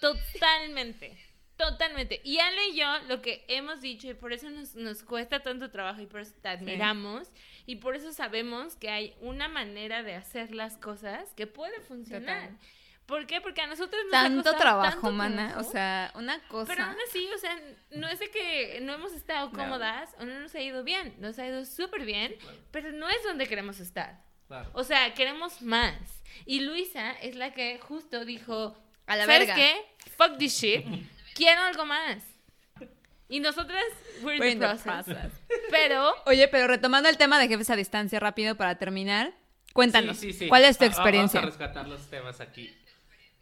[0.00, 1.16] Totalmente.
[1.56, 2.20] Totalmente.
[2.22, 5.70] Y Ale y yo lo que hemos dicho, y por eso nos, nos cuesta tanto
[5.72, 7.28] trabajo y por eso te admiramos,
[7.66, 12.50] y por eso sabemos que hay una manera de hacer las cosas que puede funcionar.
[12.50, 12.58] Total.
[13.08, 13.40] ¿Por qué?
[13.40, 15.48] Porque a nosotros nos ha Tanto costado trabajo, tanto mana.
[15.48, 16.66] trabajo, O sea, una cosa.
[16.72, 17.58] Pero aún así, o sea,
[17.90, 19.52] no es de que no hemos estado No.
[19.58, 21.14] cómodas o no nos ha ido bien.
[21.18, 22.36] Nos ha ido súper bien,
[22.70, 24.22] pero no es donde queremos estar.
[24.46, 24.70] claro.
[24.74, 25.94] O sea, queremos más.
[26.46, 29.54] Y Luisa es la que justo dijo, A la ¿sabes verga.
[29.56, 29.74] qué?
[30.16, 30.84] Fuck this shit.
[31.34, 32.22] Quiero algo más.
[33.30, 33.84] Y nosotras,
[34.22, 35.04] we're We're the in the process.
[35.04, 35.32] process.
[35.70, 39.32] Pero, Oye, pero retomando el tema de jefes a distancia rápido para terminar,
[39.74, 40.48] cuéntanos, Sí, sí, sí.
[40.48, 41.40] ¿cuál es tu experiencia?
[41.40, 42.74] Vamos a rescatar los temas aquí.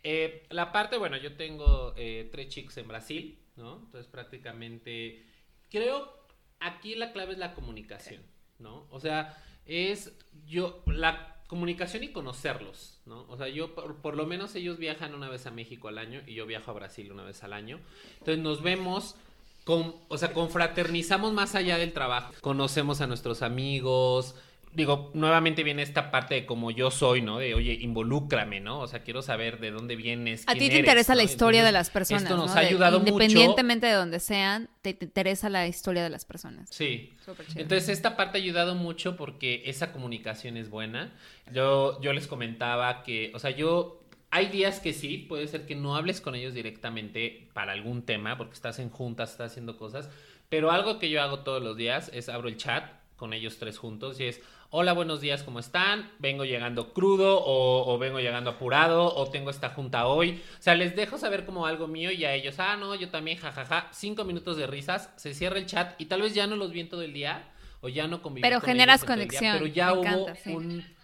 [0.09, 3.81] Eh, la parte, bueno, yo tengo eh, tres chicos en Brasil, ¿no?
[3.87, 5.27] Entonces prácticamente
[5.69, 6.13] creo
[6.61, 8.23] aquí la clave es la comunicación,
[8.61, 8.87] ¿no?
[8.91, 13.27] O sea, es yo la comunicación y conocerlos, ¿no?
[13.29, 16.23] O sea, yo por, por lo menos ellos viajan una vez a México al año
[16.25, 17.81] y yo viajo a Brasil una vez al año.
[18.21, 19.17] Entonces nos vemos
[19.65, 22.33] con, o sea, confraternizamos más allá del trabajo.
[22.43, 24.37] Conocemos a nuestros amigos.
[24.77, 27.39] Digo, nuevamente viene esta parte de como yo soy, ¿no?
[27.39, 28.81] De, oye, involúcrame, ¿no?
[28.81, 30.45] O sea, quiero saber de dónde vienes.
[30.47, 31.29] A ti te eres, interesa la ¿no?
[31.31, 32.23] historia de Entonces, las personas.
[32.25, 32.57] Esto nos ¿no?
[32.57, 33.13] ha De- ayudado mucho.
[33.13, 36.69] Independientemente de donde sean, te, te interesa la historia de las personas.
[36.71, 37.15] Sí.
[37.55, 41.15] Entonces esta parte ha ayudado mucho porque esa comunicación es buena.
[41.53, 45.75] Yo, yo les comentaba que, o sea, yo, hay días que sí, puede ser que
[45.75, 50.11] no hables con ellos directamente para algún tema, porque estás en juntas, estás haciendo cosas,
[50.51, 52.85] pero algo que yo hago todos los días es abro el chat
[53.17, 56.11] con ellos tres juntos y es, hola, buenos días, ¿cómo están?
[56.19, 60.43] Vengo llegando crudo o, o vengo llegando apurado o tengo esta junta hoy.
[60.59, 63.39] O sea, les dejo saber como algo mío y a ellos, ah, no, yo también,
[63.39, 66.73] jajaja, cinco minutos de risas, se cierra el chat y tal vez ya no los
[66.73, 67.51] vi en todo el día
[67.81, 70.37] o ya no conviví Pero con generas ellos día, conexión, pero ya me hubo encanta,
[70.37, 70.55] sí.
[70.55, 70.97] un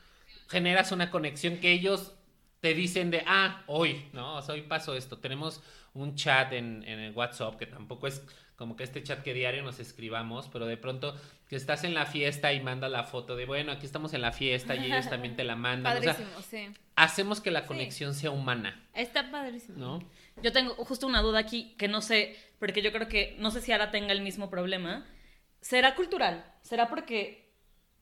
[0.52, 2.12] generas una conexión que ellos
[2.60, 4.36] te dicen de, ah, hoy, ¿no?
[4.36, 5.18] O sea, hoy pasó esto.
[5.18, 5.62] Tenemos
[5.94, 8.22] un chat en, en el WhatsApp que tampoco es
[8.54, 11.16] como que este chat que diario nos escribamos, pero de pronto
[11.52, 14.32] que estás en la fiesta y manda la foto de, bueno, aquí estamos en la
[14.32, 15.98] fiesta y ellos también te la mandan.
[15.98, 16.70] O sea, Padrísimo, sí.
[16.96, 19.76] hacemos que la conexión sea humana, está padrísimo.
[19.76, 19.98] ¿no?
[20.42, 23.60] Yo tengo justo una duda aquí que no sé, porque yo creo que no sé
[23.60, 25.06] si ahora tenga el mismo problema.
[25.60, 26.42] ¿Será cultural?
[26.62, 27.41] ¿Será porque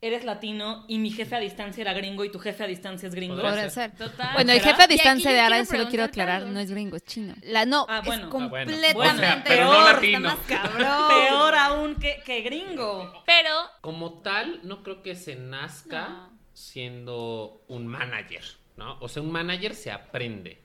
[0.03, 3.14] eres latino y mi jefe a distancia era gringo y tu jefe a distancia es
[3.14, 3.40] gringo?
[3.53, 3.70] Ser.
[3.70, 3.90] ser.
[3.92, 4.32] Total.
[4.34, 7.05] Bueno, el jefe a distancia de Ara, quiero solo quiero aclarar, no es gringo, es
[7.05, 7.34] chino.
[7.42, 8.26] La, no, Ah, es bueno.
[8.26, 8.51] Ah, bueno.
[8.51, 8.98] completamente.
[8.98, 10.28] O sea, pero no latino.
[10.30, 11.09] está más cabrón.
[11.28, 13.22] Peor aún que, que gringo.
[13.26, 18.44] Pero, Como tal, no creo que se nazca siendo un manager,
[18.76, 18.96] ¿no?
[19.01, 20.62] O sea, un manager se aprende.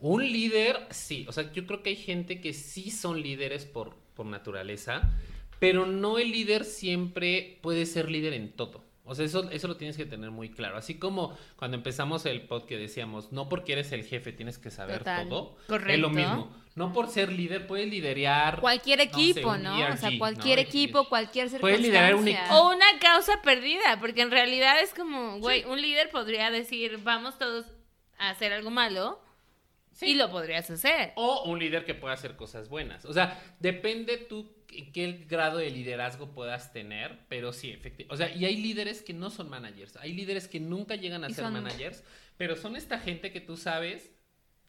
[0.00, 1.24] Un líder, sí.
[1.28, 5.12] O sea, yo creo que hay gente que sí son líderes por, por naturaleza,
[5.62, 8.82] pero no el líder siempre puede ser líder en todo.
[9.04, 10.76] O sea, eso, eso lo tienes que tener muy claro.
[10.76, 14.72] Así como cuando empezamos el pod que decíamos, no porque eres el jefe tienes que
[14.72, 15.28] saber Total.
[15.28, 15.56] todo.
[15.60, 16.00] Es Correcto.
[16.00, 16.50] lo mismo.
[16.74, 18.60] No por ser líder puedes liderar.
[18.60, 19.76] Cualquier equipo, ¿no?
[19.76, 22.58] o ERG, sea, cualquier equipo, cualquier Puedes liderar un circunstancia.
[22.60, 27.38] o una causa perdida, porque en realidad es como, güey, un líder podría decir, vamos
[27.38, 27.66] todos
[28.18, 29.20] a hacer algo malo,
[30.00, 31.12] y lo podrías hacer.
[31.16, 33.04] O un líder que pueda hacer cosas buenas.
[33.04, 38.12] O sea, depende tú qué, grado de liderazgo puedas tener, pero sí, efectivamente.
[38.14, 39.96] O sea, y hay líderes que no son managers.
[39.96, 42.02] Hay líderes que nunca llegan a Y ser son- managers,
[42.36, 44.10] pero son esta gente que tú sabes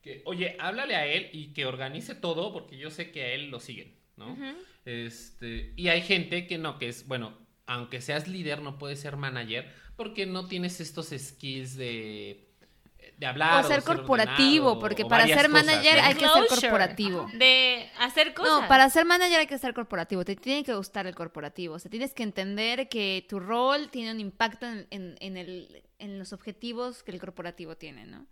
[0.01, 3.49] que, oye, háblale a él y que organice todo porque yo sé que a él
[3.49, 4.37] lo siguen, ¿no?
[4.83, 9.15] Este, y hay gente que no, que es, bueno, aunque seas líder, no puedes ser
[9.15, 12.49] manager porque no tienes estos skills de,
[13.23, 13.63] de hablar.
[13.63, 16.03] O ser corporativo, ordenado, porque o para ser cosas, manager ¿no?
[16.03, 17.29] hay que ser corporativo.
[17.33, 18.61] De hacer cosas.
[18.61, 21.79] No, para ser manager hay que ser corporativo, te tiene que gustar el corporativo, o
[21.79, 26.19] sea, tienes que entender que tu rol tiene un impacto en, en- en el- en
[26.19, 28.25] los objetivos que el corporativo tiene, ¿no?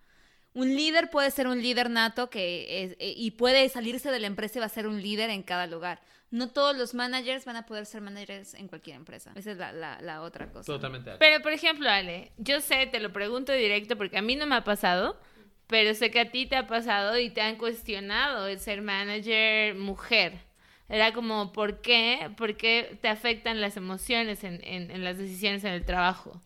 [0.53, 4.27] Un líder puede ser un líder nato que es- eh, y puede salirse de la
[4.27, 6.01] empresa y va a ser un líder en cada lugar.
[6.31, 9.31] No todos los managers van a poder ser managers en cualquier empresa.
[9.35, 10.65] Esa es la, la- la otra cosa.
[10.65, 11.11] Totalmente.
[11.19, 14.55] Pero, por ejemplo, Ale, yo sé, te lo pregunto directo porque a mí no me
[14.55, 15.19] ha pasado,
[15.67, 19.75] pero sé que a ti te ha pasado y te han cuestionado el ser manager
[19.75, 20.39] mujer.
[20.87, 22.31] Era como, ¿por qué?
[22.37, 26.41] ¿Por qué te afectan las emociones en, en- en las decisiones en el trabajo?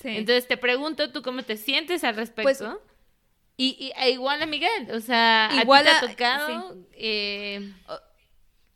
[0.00, 0.08] Sí.
[0.10, 2.42] Entonces te pregunto, ¿tú cómo te sientes al respecto?
[2.70, 2.80] Pues-
[3.56, 6.76] y, y- e igual a Miguel, o sea, Igual ¿a ti a- te ha tocado
[6.92, 7.72] eh,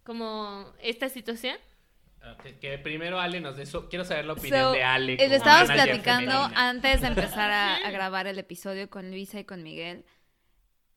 [0.09, 1.57] como esta situación?
[2.33, 5.13] Ok, que primero Ale nos dé su- Quiero saber la opinión So, de Ale.
[5.13, 6.69] eh, como le estábamos platicando femenina.
[6.71, 10.05] antes de empezar a, a grabar el episodio con Luisa y con Miguel.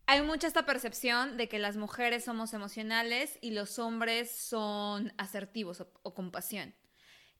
[0.08, 5.82] Hay mucha esta percepción de que las mujeres somos emocionales y los hombres son asertivos
[5.82, 6.74] o, o con pasión.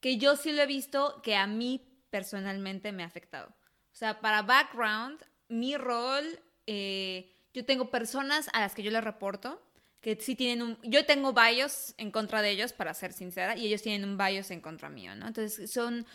[0.02, 3.48] Que yo sí lo he visto que a mí personalmente me ha afectado.
[3.50, 6.26] O sea, para background, mi rol,
[6.68, 9.62] eh, yo tengo personas a las que yo les reporto
[10.02, 10.78] que sí tienen un...
[10.84, 14.52] Yo tengo bias en contra de ellos, para ser sincera, y ellos tienen un bias
[14.52, 15.28] en contra mío, ¿no?
[15.28, 16.06] Entonces son...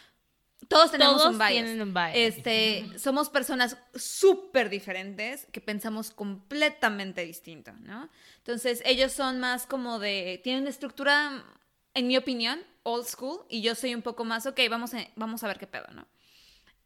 [0.68, 1.50] Todos tenemos Todos un bias.
[1.50, 2.12] tienen un bias.
[2.14, 8.08] Este, somos personas súper diferentes que pensamos completamente distinto, ¿no?
[8.38, 10.40] Entonces, ellos son más como de.
[10.42, 11.44] Tienen una estructura,
[11.92, 15.44] en mi opinión, old school, y yo soy un poco más, ok, vamos a, vamos
[15.44, 16.06] a ver qué pedo, ¿no?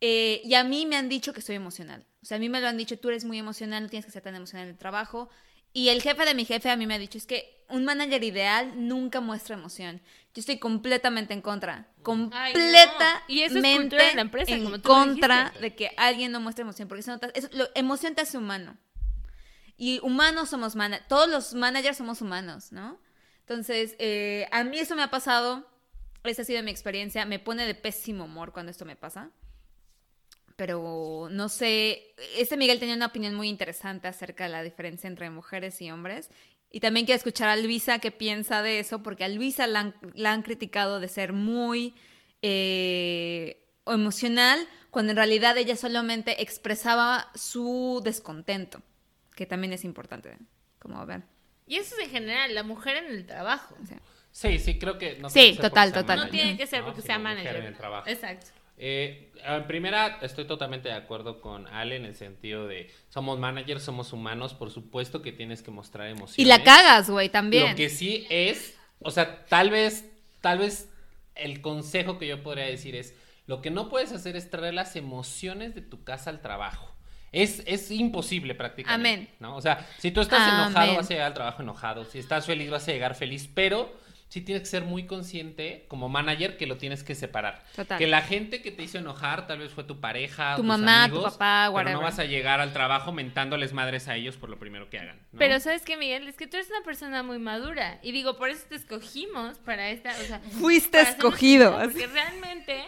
[0.01, 2.05] Eh, y a mí me han dicho que soy emocional.
[2.23, 4.13] O sea, a mí me lo han dicho, tú eres muy emocional, no tienes que
[4.13, 5.31] ser tan emocional en el trabajo.
[5.73, 8.25] Y el jefe de mi jefe a mí me ha dicho, es que un manager
[8.25, 10.01] ideal nunca muestra emoción.
[10.35, 11.87] Yo estoy completamente en contra.
[12.03, 15.91] Completamente Y eso es cultura de la empresa, en como tú lo contra de que
[15.97, 16.89] alguien no muestre emoción.
[16.89, 18.77] Porque eso, no te- eso- lo- emoción te hace humano.
[19.77, 21.09] Y humanos somos managers.
[21.09, 23.01] Todos los managers somos humanos, ¿no?
[23.41, 25.69] Entonces, eh, a mí eso me ha pasado.
[26.23, 27.25] Esa ha sido mi experiencia.
[27.25, 29.31] Me pone de pésimo humor cuando esto me pasa.
[30.61, 32.13] Pero no sé.
[32.37, 36.29] Este Miguel tenía una opinión muy interesante acerca de la diferencia entre mujeres y hombres.
[36.71, 39.95] Y también quiero escuchar a Luisa qué piensa de eso, porque a Luisa la han,
[40.13, 41.95] la han criticado de ser muy
[42.43, 48.83] eh, emocional, cuando en realidad ella solamente expresaba su descontento,
[49.35, 50.37] que también es importante,
[50.79, 51.23] como ver.
[51.67, 53.79] Y eso es en general, la mujer en el trabajo.
[54.31, 56.17] Sí, sí, creo que no Sí, tiene que ser total, porque sea total.
[56.17, 57.57] No manager, tiene que ser porque sea manager.
[57.57, 58.07] en el trabajo.
[58.07, 58.60] Exacto.
[58.83, 63.83] Eh, en primera, estoy totalmente de acuerdo con Ale en el sentido de somos managers,
[63.83, 66.39] somos humanos, por supuesto que tienes que mostrar emociones.
[66.39, 67.71] Y la cagas, güey, también.
[67.71, 70.11] Lo que sí es, o sea, tal vez,
[70.41, 70.89] tal vez
[71.35, 73.15] el consejo que yo podría decir es,
[73.47, 76.91] lo que no puedes hacer es traer las emociones de tu casa al trabajo.
[77.33, 79.09] Es, es imposible prácticamente.
[79.11, 79.29] Amén.
[79.41, 79.57] ¿no?
[79.57, 80.55] O sea, si tú estás Amén.
[80.55, 82.05] enojado, vas a llegar al trabajo enojado.
[82.07, 83.47] Si estás feliz, vas a llegar feliz.
[83.53, 83.93] Pero
[84.31, 87.65] sí tienes que ser muy consciente como manager que lo tienes que separar.
[87.77, 87.99] Total.
[87.99, 91.09] Que la gente que te hizo enojar tal vez fue tu pareja, Tu tus mamá,
[91.09, 91.95] tu amigos, papá, pero whatever.
[91.99, 95.19] no vas a llegar al trabajo mentándoles madres a ellos por lo primero que hagan.
[95.33, 95.39] ¿no?
[95.39, 98.49] Pero sabes que Miguel, es que tú eres una persona muy madura y digo, por
[98.51, 101.77] eso te escogimos para esta, o sea, Fuiste escogido.
[101.83, 102.85] Porque realmente,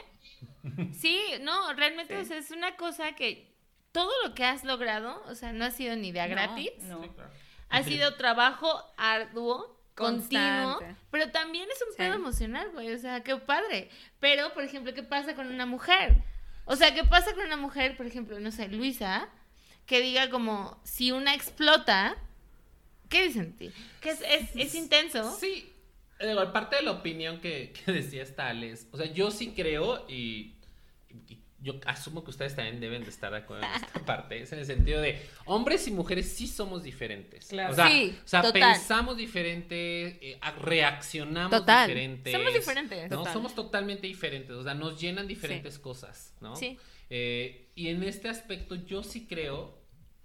[0.92, 3.52] sí, no, realmente, o sea, es una cosa que
[3.90, 7.02] todo lo que has logrado, o sea, no ha sido ni de a gratis, No.
[7.02, 7.30] Sí, claro.
[7.68, 10.78] ha sido trabajo arduo, continuo,
[11.10, 11.98] pero también es un Sí.
[11.98, 13.90] pedo emocional, güey, o sea, qué padre.
[14.20, 16.14] Pero, por ejemplo, ¿qué pasa con una mujer?
[16.64, 19.28] O sea, ¿qué pasa con una mujer, por ejemplo, no sé, Luisa,
[19.86, 22.16] que diga como, si una explota,
[23.08, 23.70] ¿qué dicen ti?
[24.00, 25.36] Que es, es, es intenso.
[25.38, 25.72] Sí,
[26.20, 30.54] digo, aparte de la opinión que, que decías Tales, o sea, yo sí creo y
[31.62, 34.58] yo asumo que ustedes también deben de estar de acuerdo en esta parte, es en
[34.58, 37.46] el sentido de hombres y mujeres sí somos diferentes.
[37.48, 37.72] Claro.
[37.72, 38.72] O sea, Sí, o sea, total.
[38.74, 41.86] pensamos diferente, eh, reaccionamos Total.
[41.88, 42.32] diferentes.
[42.32, 43.10] Somos diferentes.
[43.10, 43.32] No, Total.
[43.32, 46.56] somos totalmente diferentes, o sea, nos llenan diferentes cosas, ¿no?
[46.56, 46.78] Sí.
[47.10, 49.78] Eh, y en este aspecto yo sí creo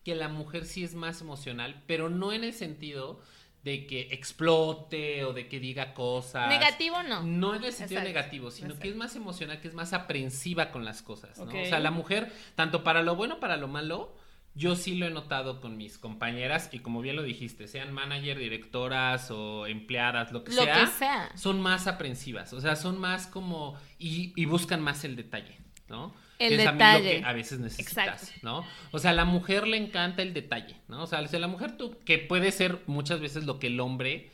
[0.04, 3.22] que la mujer sí es más emocional, pero no en el sentido
[3.68, 6.48] de que explote o de que diga cosas.
[6.48, 7.22] Negativo no.
[7.24, 8.08] No en el sentido Exacto.
[8.08, 11.46] negativo, sino que es más emocional, que es más aprensiva con las cosas, ¿no?
[11.46, 14.16] O sea, la mujer, tanto para lo bueno, para lo malo,
[14.56, 18.40] yo sí lo he notado con mis compañeras y como bien lo dijiste, sean manager,
[18.40, 21.32] directoras o empleadas, lo que Lo sea, que sea.
[21.36, 25.60] son más aprensivas, o sea, son más como y, y buscan más el detalle,
[25.90, 26.14] ¿no?
[26.40, 27.20] El lo detalle.
[27.22, 28.40] que a veces necesitas, Exacto.
[28.44, 28.66] ¿no?
[28.92, 31.04] O sea, a la mujer le encanta el detalle, ¿no?
[31.04, 34.30] O sea, a la mujer tú, que puede ser muchas veces lo que el hombre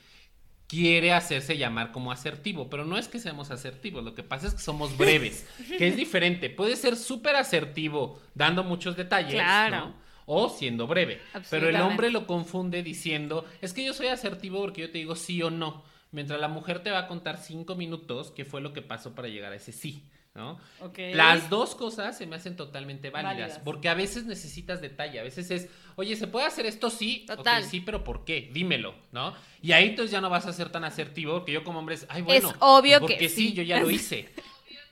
[0.67, 4.53] quiere hacerse llamar como asertivo, pero no es que seamos asertivos, lo que pasa es
[4.53, 5.47] que somos breves,
[5.77, 6.49] que es diferente.
[6.49, 9.77] Puede ser súper asertivo dando muchos detalles, Claro.
[9.77, 10.03] ¿no?
[10.25, 11.21] O siendo breve.
[11.49, 15.15] Pero el hombre lo confunde diciendo, es que yo soy asertivo porque yo te digo
[15.15, 15.83] sí o no.
[16.11, 19.27] Mientras la mujer te va a contar cinco minutos qué fue lo que pasó para
[19.27, 20.03] llegar a ese sí,
[20.35, 20.59] ¿no?
[20.81, 20.97] Ok.
[21.13, 23.59] Las dos cosas se me hacen totalmente válidas, Válidas.
[23.63, 26.89] porque a veces necesitas detalle, a veces es, oye, ¿se puede hacer esto?
[26.89, 27.63] Sí, Total.
[27.63, 28.49] sí, pero ¿por qué?
[28.51, 29.35] Dímelo, ¿no?
[29.61, 32.05] Y ahí entonces ya no vas a ser tan asertivo, porque yo como hombre es,
[32.09, 33.53] ay, bueno, Es obvio porque que sí, sí.
[33.53, 34.29] yo ya lo hice.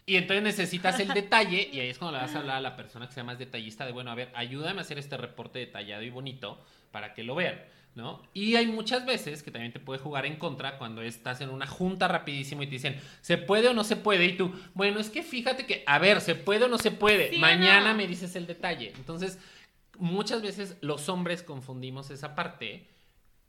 [0.03, 2.75] Y entonces necesitas el detalle, y ahí es cuando le vas a hablar a la
[2.75, 6.01] persona que sea más detallista de, bueno, a ver, ayúdame a hacer este reporte detallado
[6.01, 6.59] y bonito
[6.91, 7.61] para que lo vean,
[7.95, 8.21] ¿no?
[8.33, 11.67] Y hay muchas veces que también te puede jugar en contra cuando estás en una
[11.67, 14.25] junta rapidísimo y te dicen, ¿se puede o no se puede?
[14.25, 17.29] Y tú, bueno, es que fíjate que, a ver, ¿se puede o no se puede?
[17.31, 17.97] ¿Sí o Mañana no?
[17.97, 18.93] me dices el detalle.
[18.95, 19.39] Entonces,
[19.97, 22.87] muchas veces los hombres confundimos esa parte.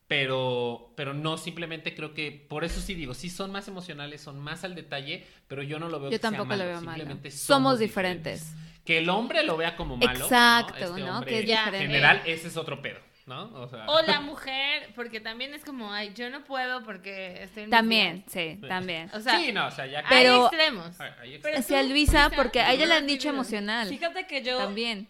[0.09, 4.39] Pero, pero no simplemente creo que, por eso sí digo, sí son más emocionales, son
[4.41, 6.81] más al detalle, pero yo no lo veo Yo que sea tampoco lo malo, veo
[6.83, 6.91] malo.
[6.99, 8.53] simplemente Somos diferentes.
[8.85, 10.21] Que el hombre lo vea como malo.
[10.25, 11.17] Exacto, Este ¿no?
[11.19, 11.79] hombre Que es en diferente.
[11.79, 13.45] general, ese es otro pedo, ¿no?
[13.55, 17.65] O sea, O la mujer, porque también es como, ay, yo no puedo porque estoy
[17.65, 18.33] en También, días".
[18.61, 19.11] sí, también.
[19.15, 20.97] O sea, sí, no, o sea, ya Pero- hay extremos.
[21.43, 23.89] Pero Hacia tú, Luisa, Luisa, porque a ella le han ¿cómo dicho emocional.
[23.89, 24.59] Fíjate que yo.
[24.59, 25.09] También.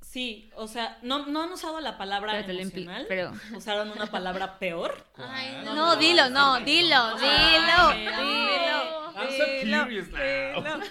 [0.00, 3.06] Sí, o sea, no, no han usado la palabra Pero emocional.
[3.08, 5.06] pero- Usaron una palabra peor.
[5.16, 5.74] Ay, no.
[5.74, 8.22] No, dilo, no, dilo, Ay, dilo, no.
[8.22, 9.12] dilo.
[9.14, 9.44] I'm so
[9.84, 10.82] curious now.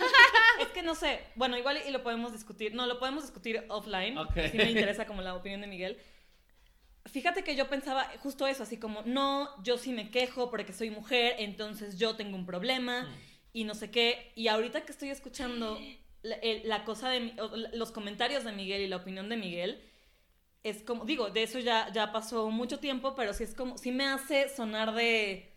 [0.60, 4.18] Es que no sé, bueno, igual y lo podemos discutir, no, lo podemos discutir offline,
[4.18, 4.34] Ok.
[4.52, 5.98] si me interesa como la opinión de Miguel.
[7.06, 10.92] Fíjate que yo pensaba justo eso, así como, no, yo sí me quejo porque soy
[10.92, 13.10] mujer, entonces yo tengo un problema
[13.54, 14.32] y no sé qué.
[14.36, 15.80] Y ahorita que estoy escuchando
[16.22, 17.34] la, el- la cosa de
[17.74, 19.82] los comentarios de Miguel y la opinión de Miguel,
[20.64, 23.92] es como, digo, de eso ya, ya pasó mucho tiempo, pero sí es como, sí
[23.92, 25.54] me hace sonar de,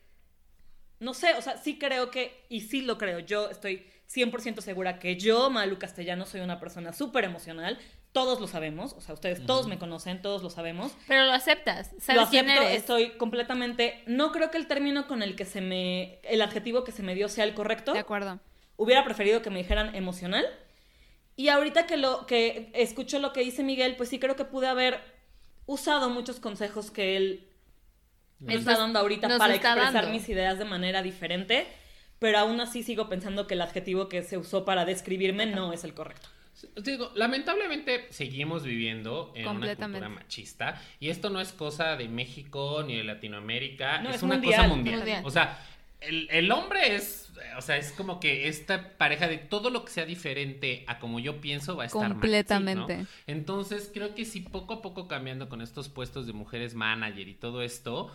[1.01, 4.99] no sé, o sea, sí creo que, y sí lo creo, yo estoy 100% segura
[4.99, 7.79] que yo, Malu Castellano, soy una persona súper emocional,
[8.15, 10.93] todos lo sabemos, o sea, ustedes todos me conocen, todos lo sabemos.
[11.09, 12.79] Pero lo aceptas, Lo sabes quién acepto, eres.
[12.79, 16.93] estoy completamente, no creo que el término con el que se me, el adjetivo que
[16.93, 17.93] se me dio sea el correcto.
[17.93, 18.39] De acuerdo.
[18.77, 20.47] Hubiera preferido que me dijeran emocional.
[21.37, 24.69] Y ahorita que lo que escucho lo que dice Miguel, pues sí creo que pude
[24.69, 25.01] haber
[25.67, 27.49] usado muchos consejos que él
[28.39, 30.11] me está dando ahorita nos para expresar dando.
[30.11, 31.67] mis ideas de manera diferente,
[32.21, 35.83] pero aún así sigo pensando que el adjetivo que se usó para describirme no es
[35.83, 36.29] el correcto.
[36.83, 39.99] Digo, lamentablemente seguimos viviendo en una Completamente.
[40.07, 44.23] cultura machista y esto no es cosa de México ni de Latinoamérica, No, es, es
[44.23, 44.55] una mundial.
[44.63, 44.97] cosa mundial.
[44.99, 45.23] Mundial.
[45.27, 45.67] O sea,
[46.01, 49.91] el, el hombre es, o sea, es como que esta pareja de todo lo que
[49.93, 52.97] sea diferente a como yo pienso va a estar mal, ¿sí, Completamente.
[52.99, 53.07] no?
[53.27, 57.35] Entonces creo que si poco a poco cambiando con estos puestos de mujeres manager y
[57.35, 58.13] todo esto,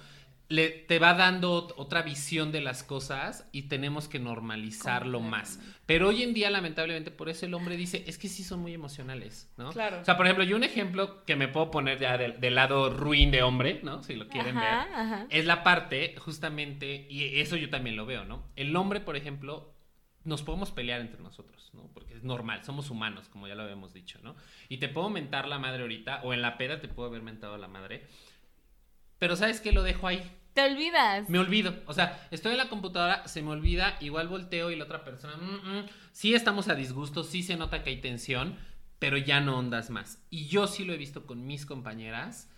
[0.49, 5.59] le, te va dando ot- otra visión de las cosas y tenemos que normalizarlo más.
[5.85, 8.73] Pero hoy en día, lamentablemente, por eso el hombre dice, es que sí son muy
[8.73, 9.69] emocionales, ¿no?
[9.71, 10.01] Claro.
[10.01, 12.89] O sea, por ejemplo, yo un ejemplo que me puedo poner ya del, del lado
[12.89, 14.01] ruin de hombre, ¿no?
[14.03, 14.93] Si lo quieren Ajá, ver.
[14.95, 15.27] ajá.
[15.29, 18.49] Es la parte, justamente, y eso yo también lo veo, ¿no?
[18.55, 19.75] El hombre, por ejemplo,
[20.23, 21.91] nos podemos pelear entre nosotros, ¿no?
[21.93, 24.35] Porque es normal, somos humanos, como ya lo habíamos dicho, ¿no?
[24.67, 27.55] Y te puedo mentar la madre ahorita, o en la peda te puedo haber mentado
[27.57, 28.07] la madre,
[29.17, 29.71] pero ¿sabes qué?
[29.71, 30.23] Lo dejo ahí.
[30.59, 31.29] Te olvidas.
[31.29, 31.73] Me olvido.
[31.85, 35.37] O sea, estoy en la computadora, se me olvida, igual volteo y la otra persona,
[35.37, 38.57] mm, mm, sí estamos a disgusto, sí se nota que hay tensión,
[38.99, 40.21] pero ya no ondas más.
[40.29, 42.49] Y yo sí lo he visto con mis compañeras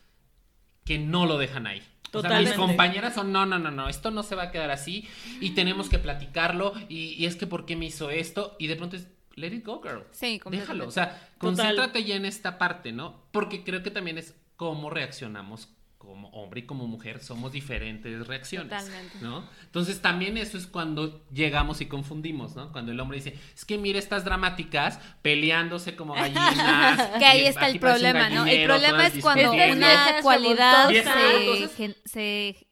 [0.84, 1.84] que no lo dejan ahí.
[2.12, 4.72] O sea, mis compañeras son, no, no, no, no, esto no se va a quedar
[4.72, 5.08] así
[5.39, 8.56] y tenemos que platicarlo y, y es que ¿por qué me hizo esto?
[8.58, 10.04] Y de pronto es, let it go, girl.
[10.12, 10.41] Sí.
[10.49, 13.22] Déjalo, o sea, concéntrate ya en esta parte, ¿no?
[13.32, 15.70] Porque creo que también es cómo reaccionamos
[16.12, 19.18] como hombre y como mujer, somos diferentes reacciones, Totalmente.
[19.22, 19.47] ¿no?
[19.64, 22.74] Entonces también eso es cuando llegamos y confundimos, ¿no?
[22.74, 27.12] Cuando el hombre dice, es que mira estas dramáticas peleándose como gallinas.
[27.20, 28.45] Que ahí está el problema, ¿no?
[28.45, 32.68] El problema es cuando una cualidad se, se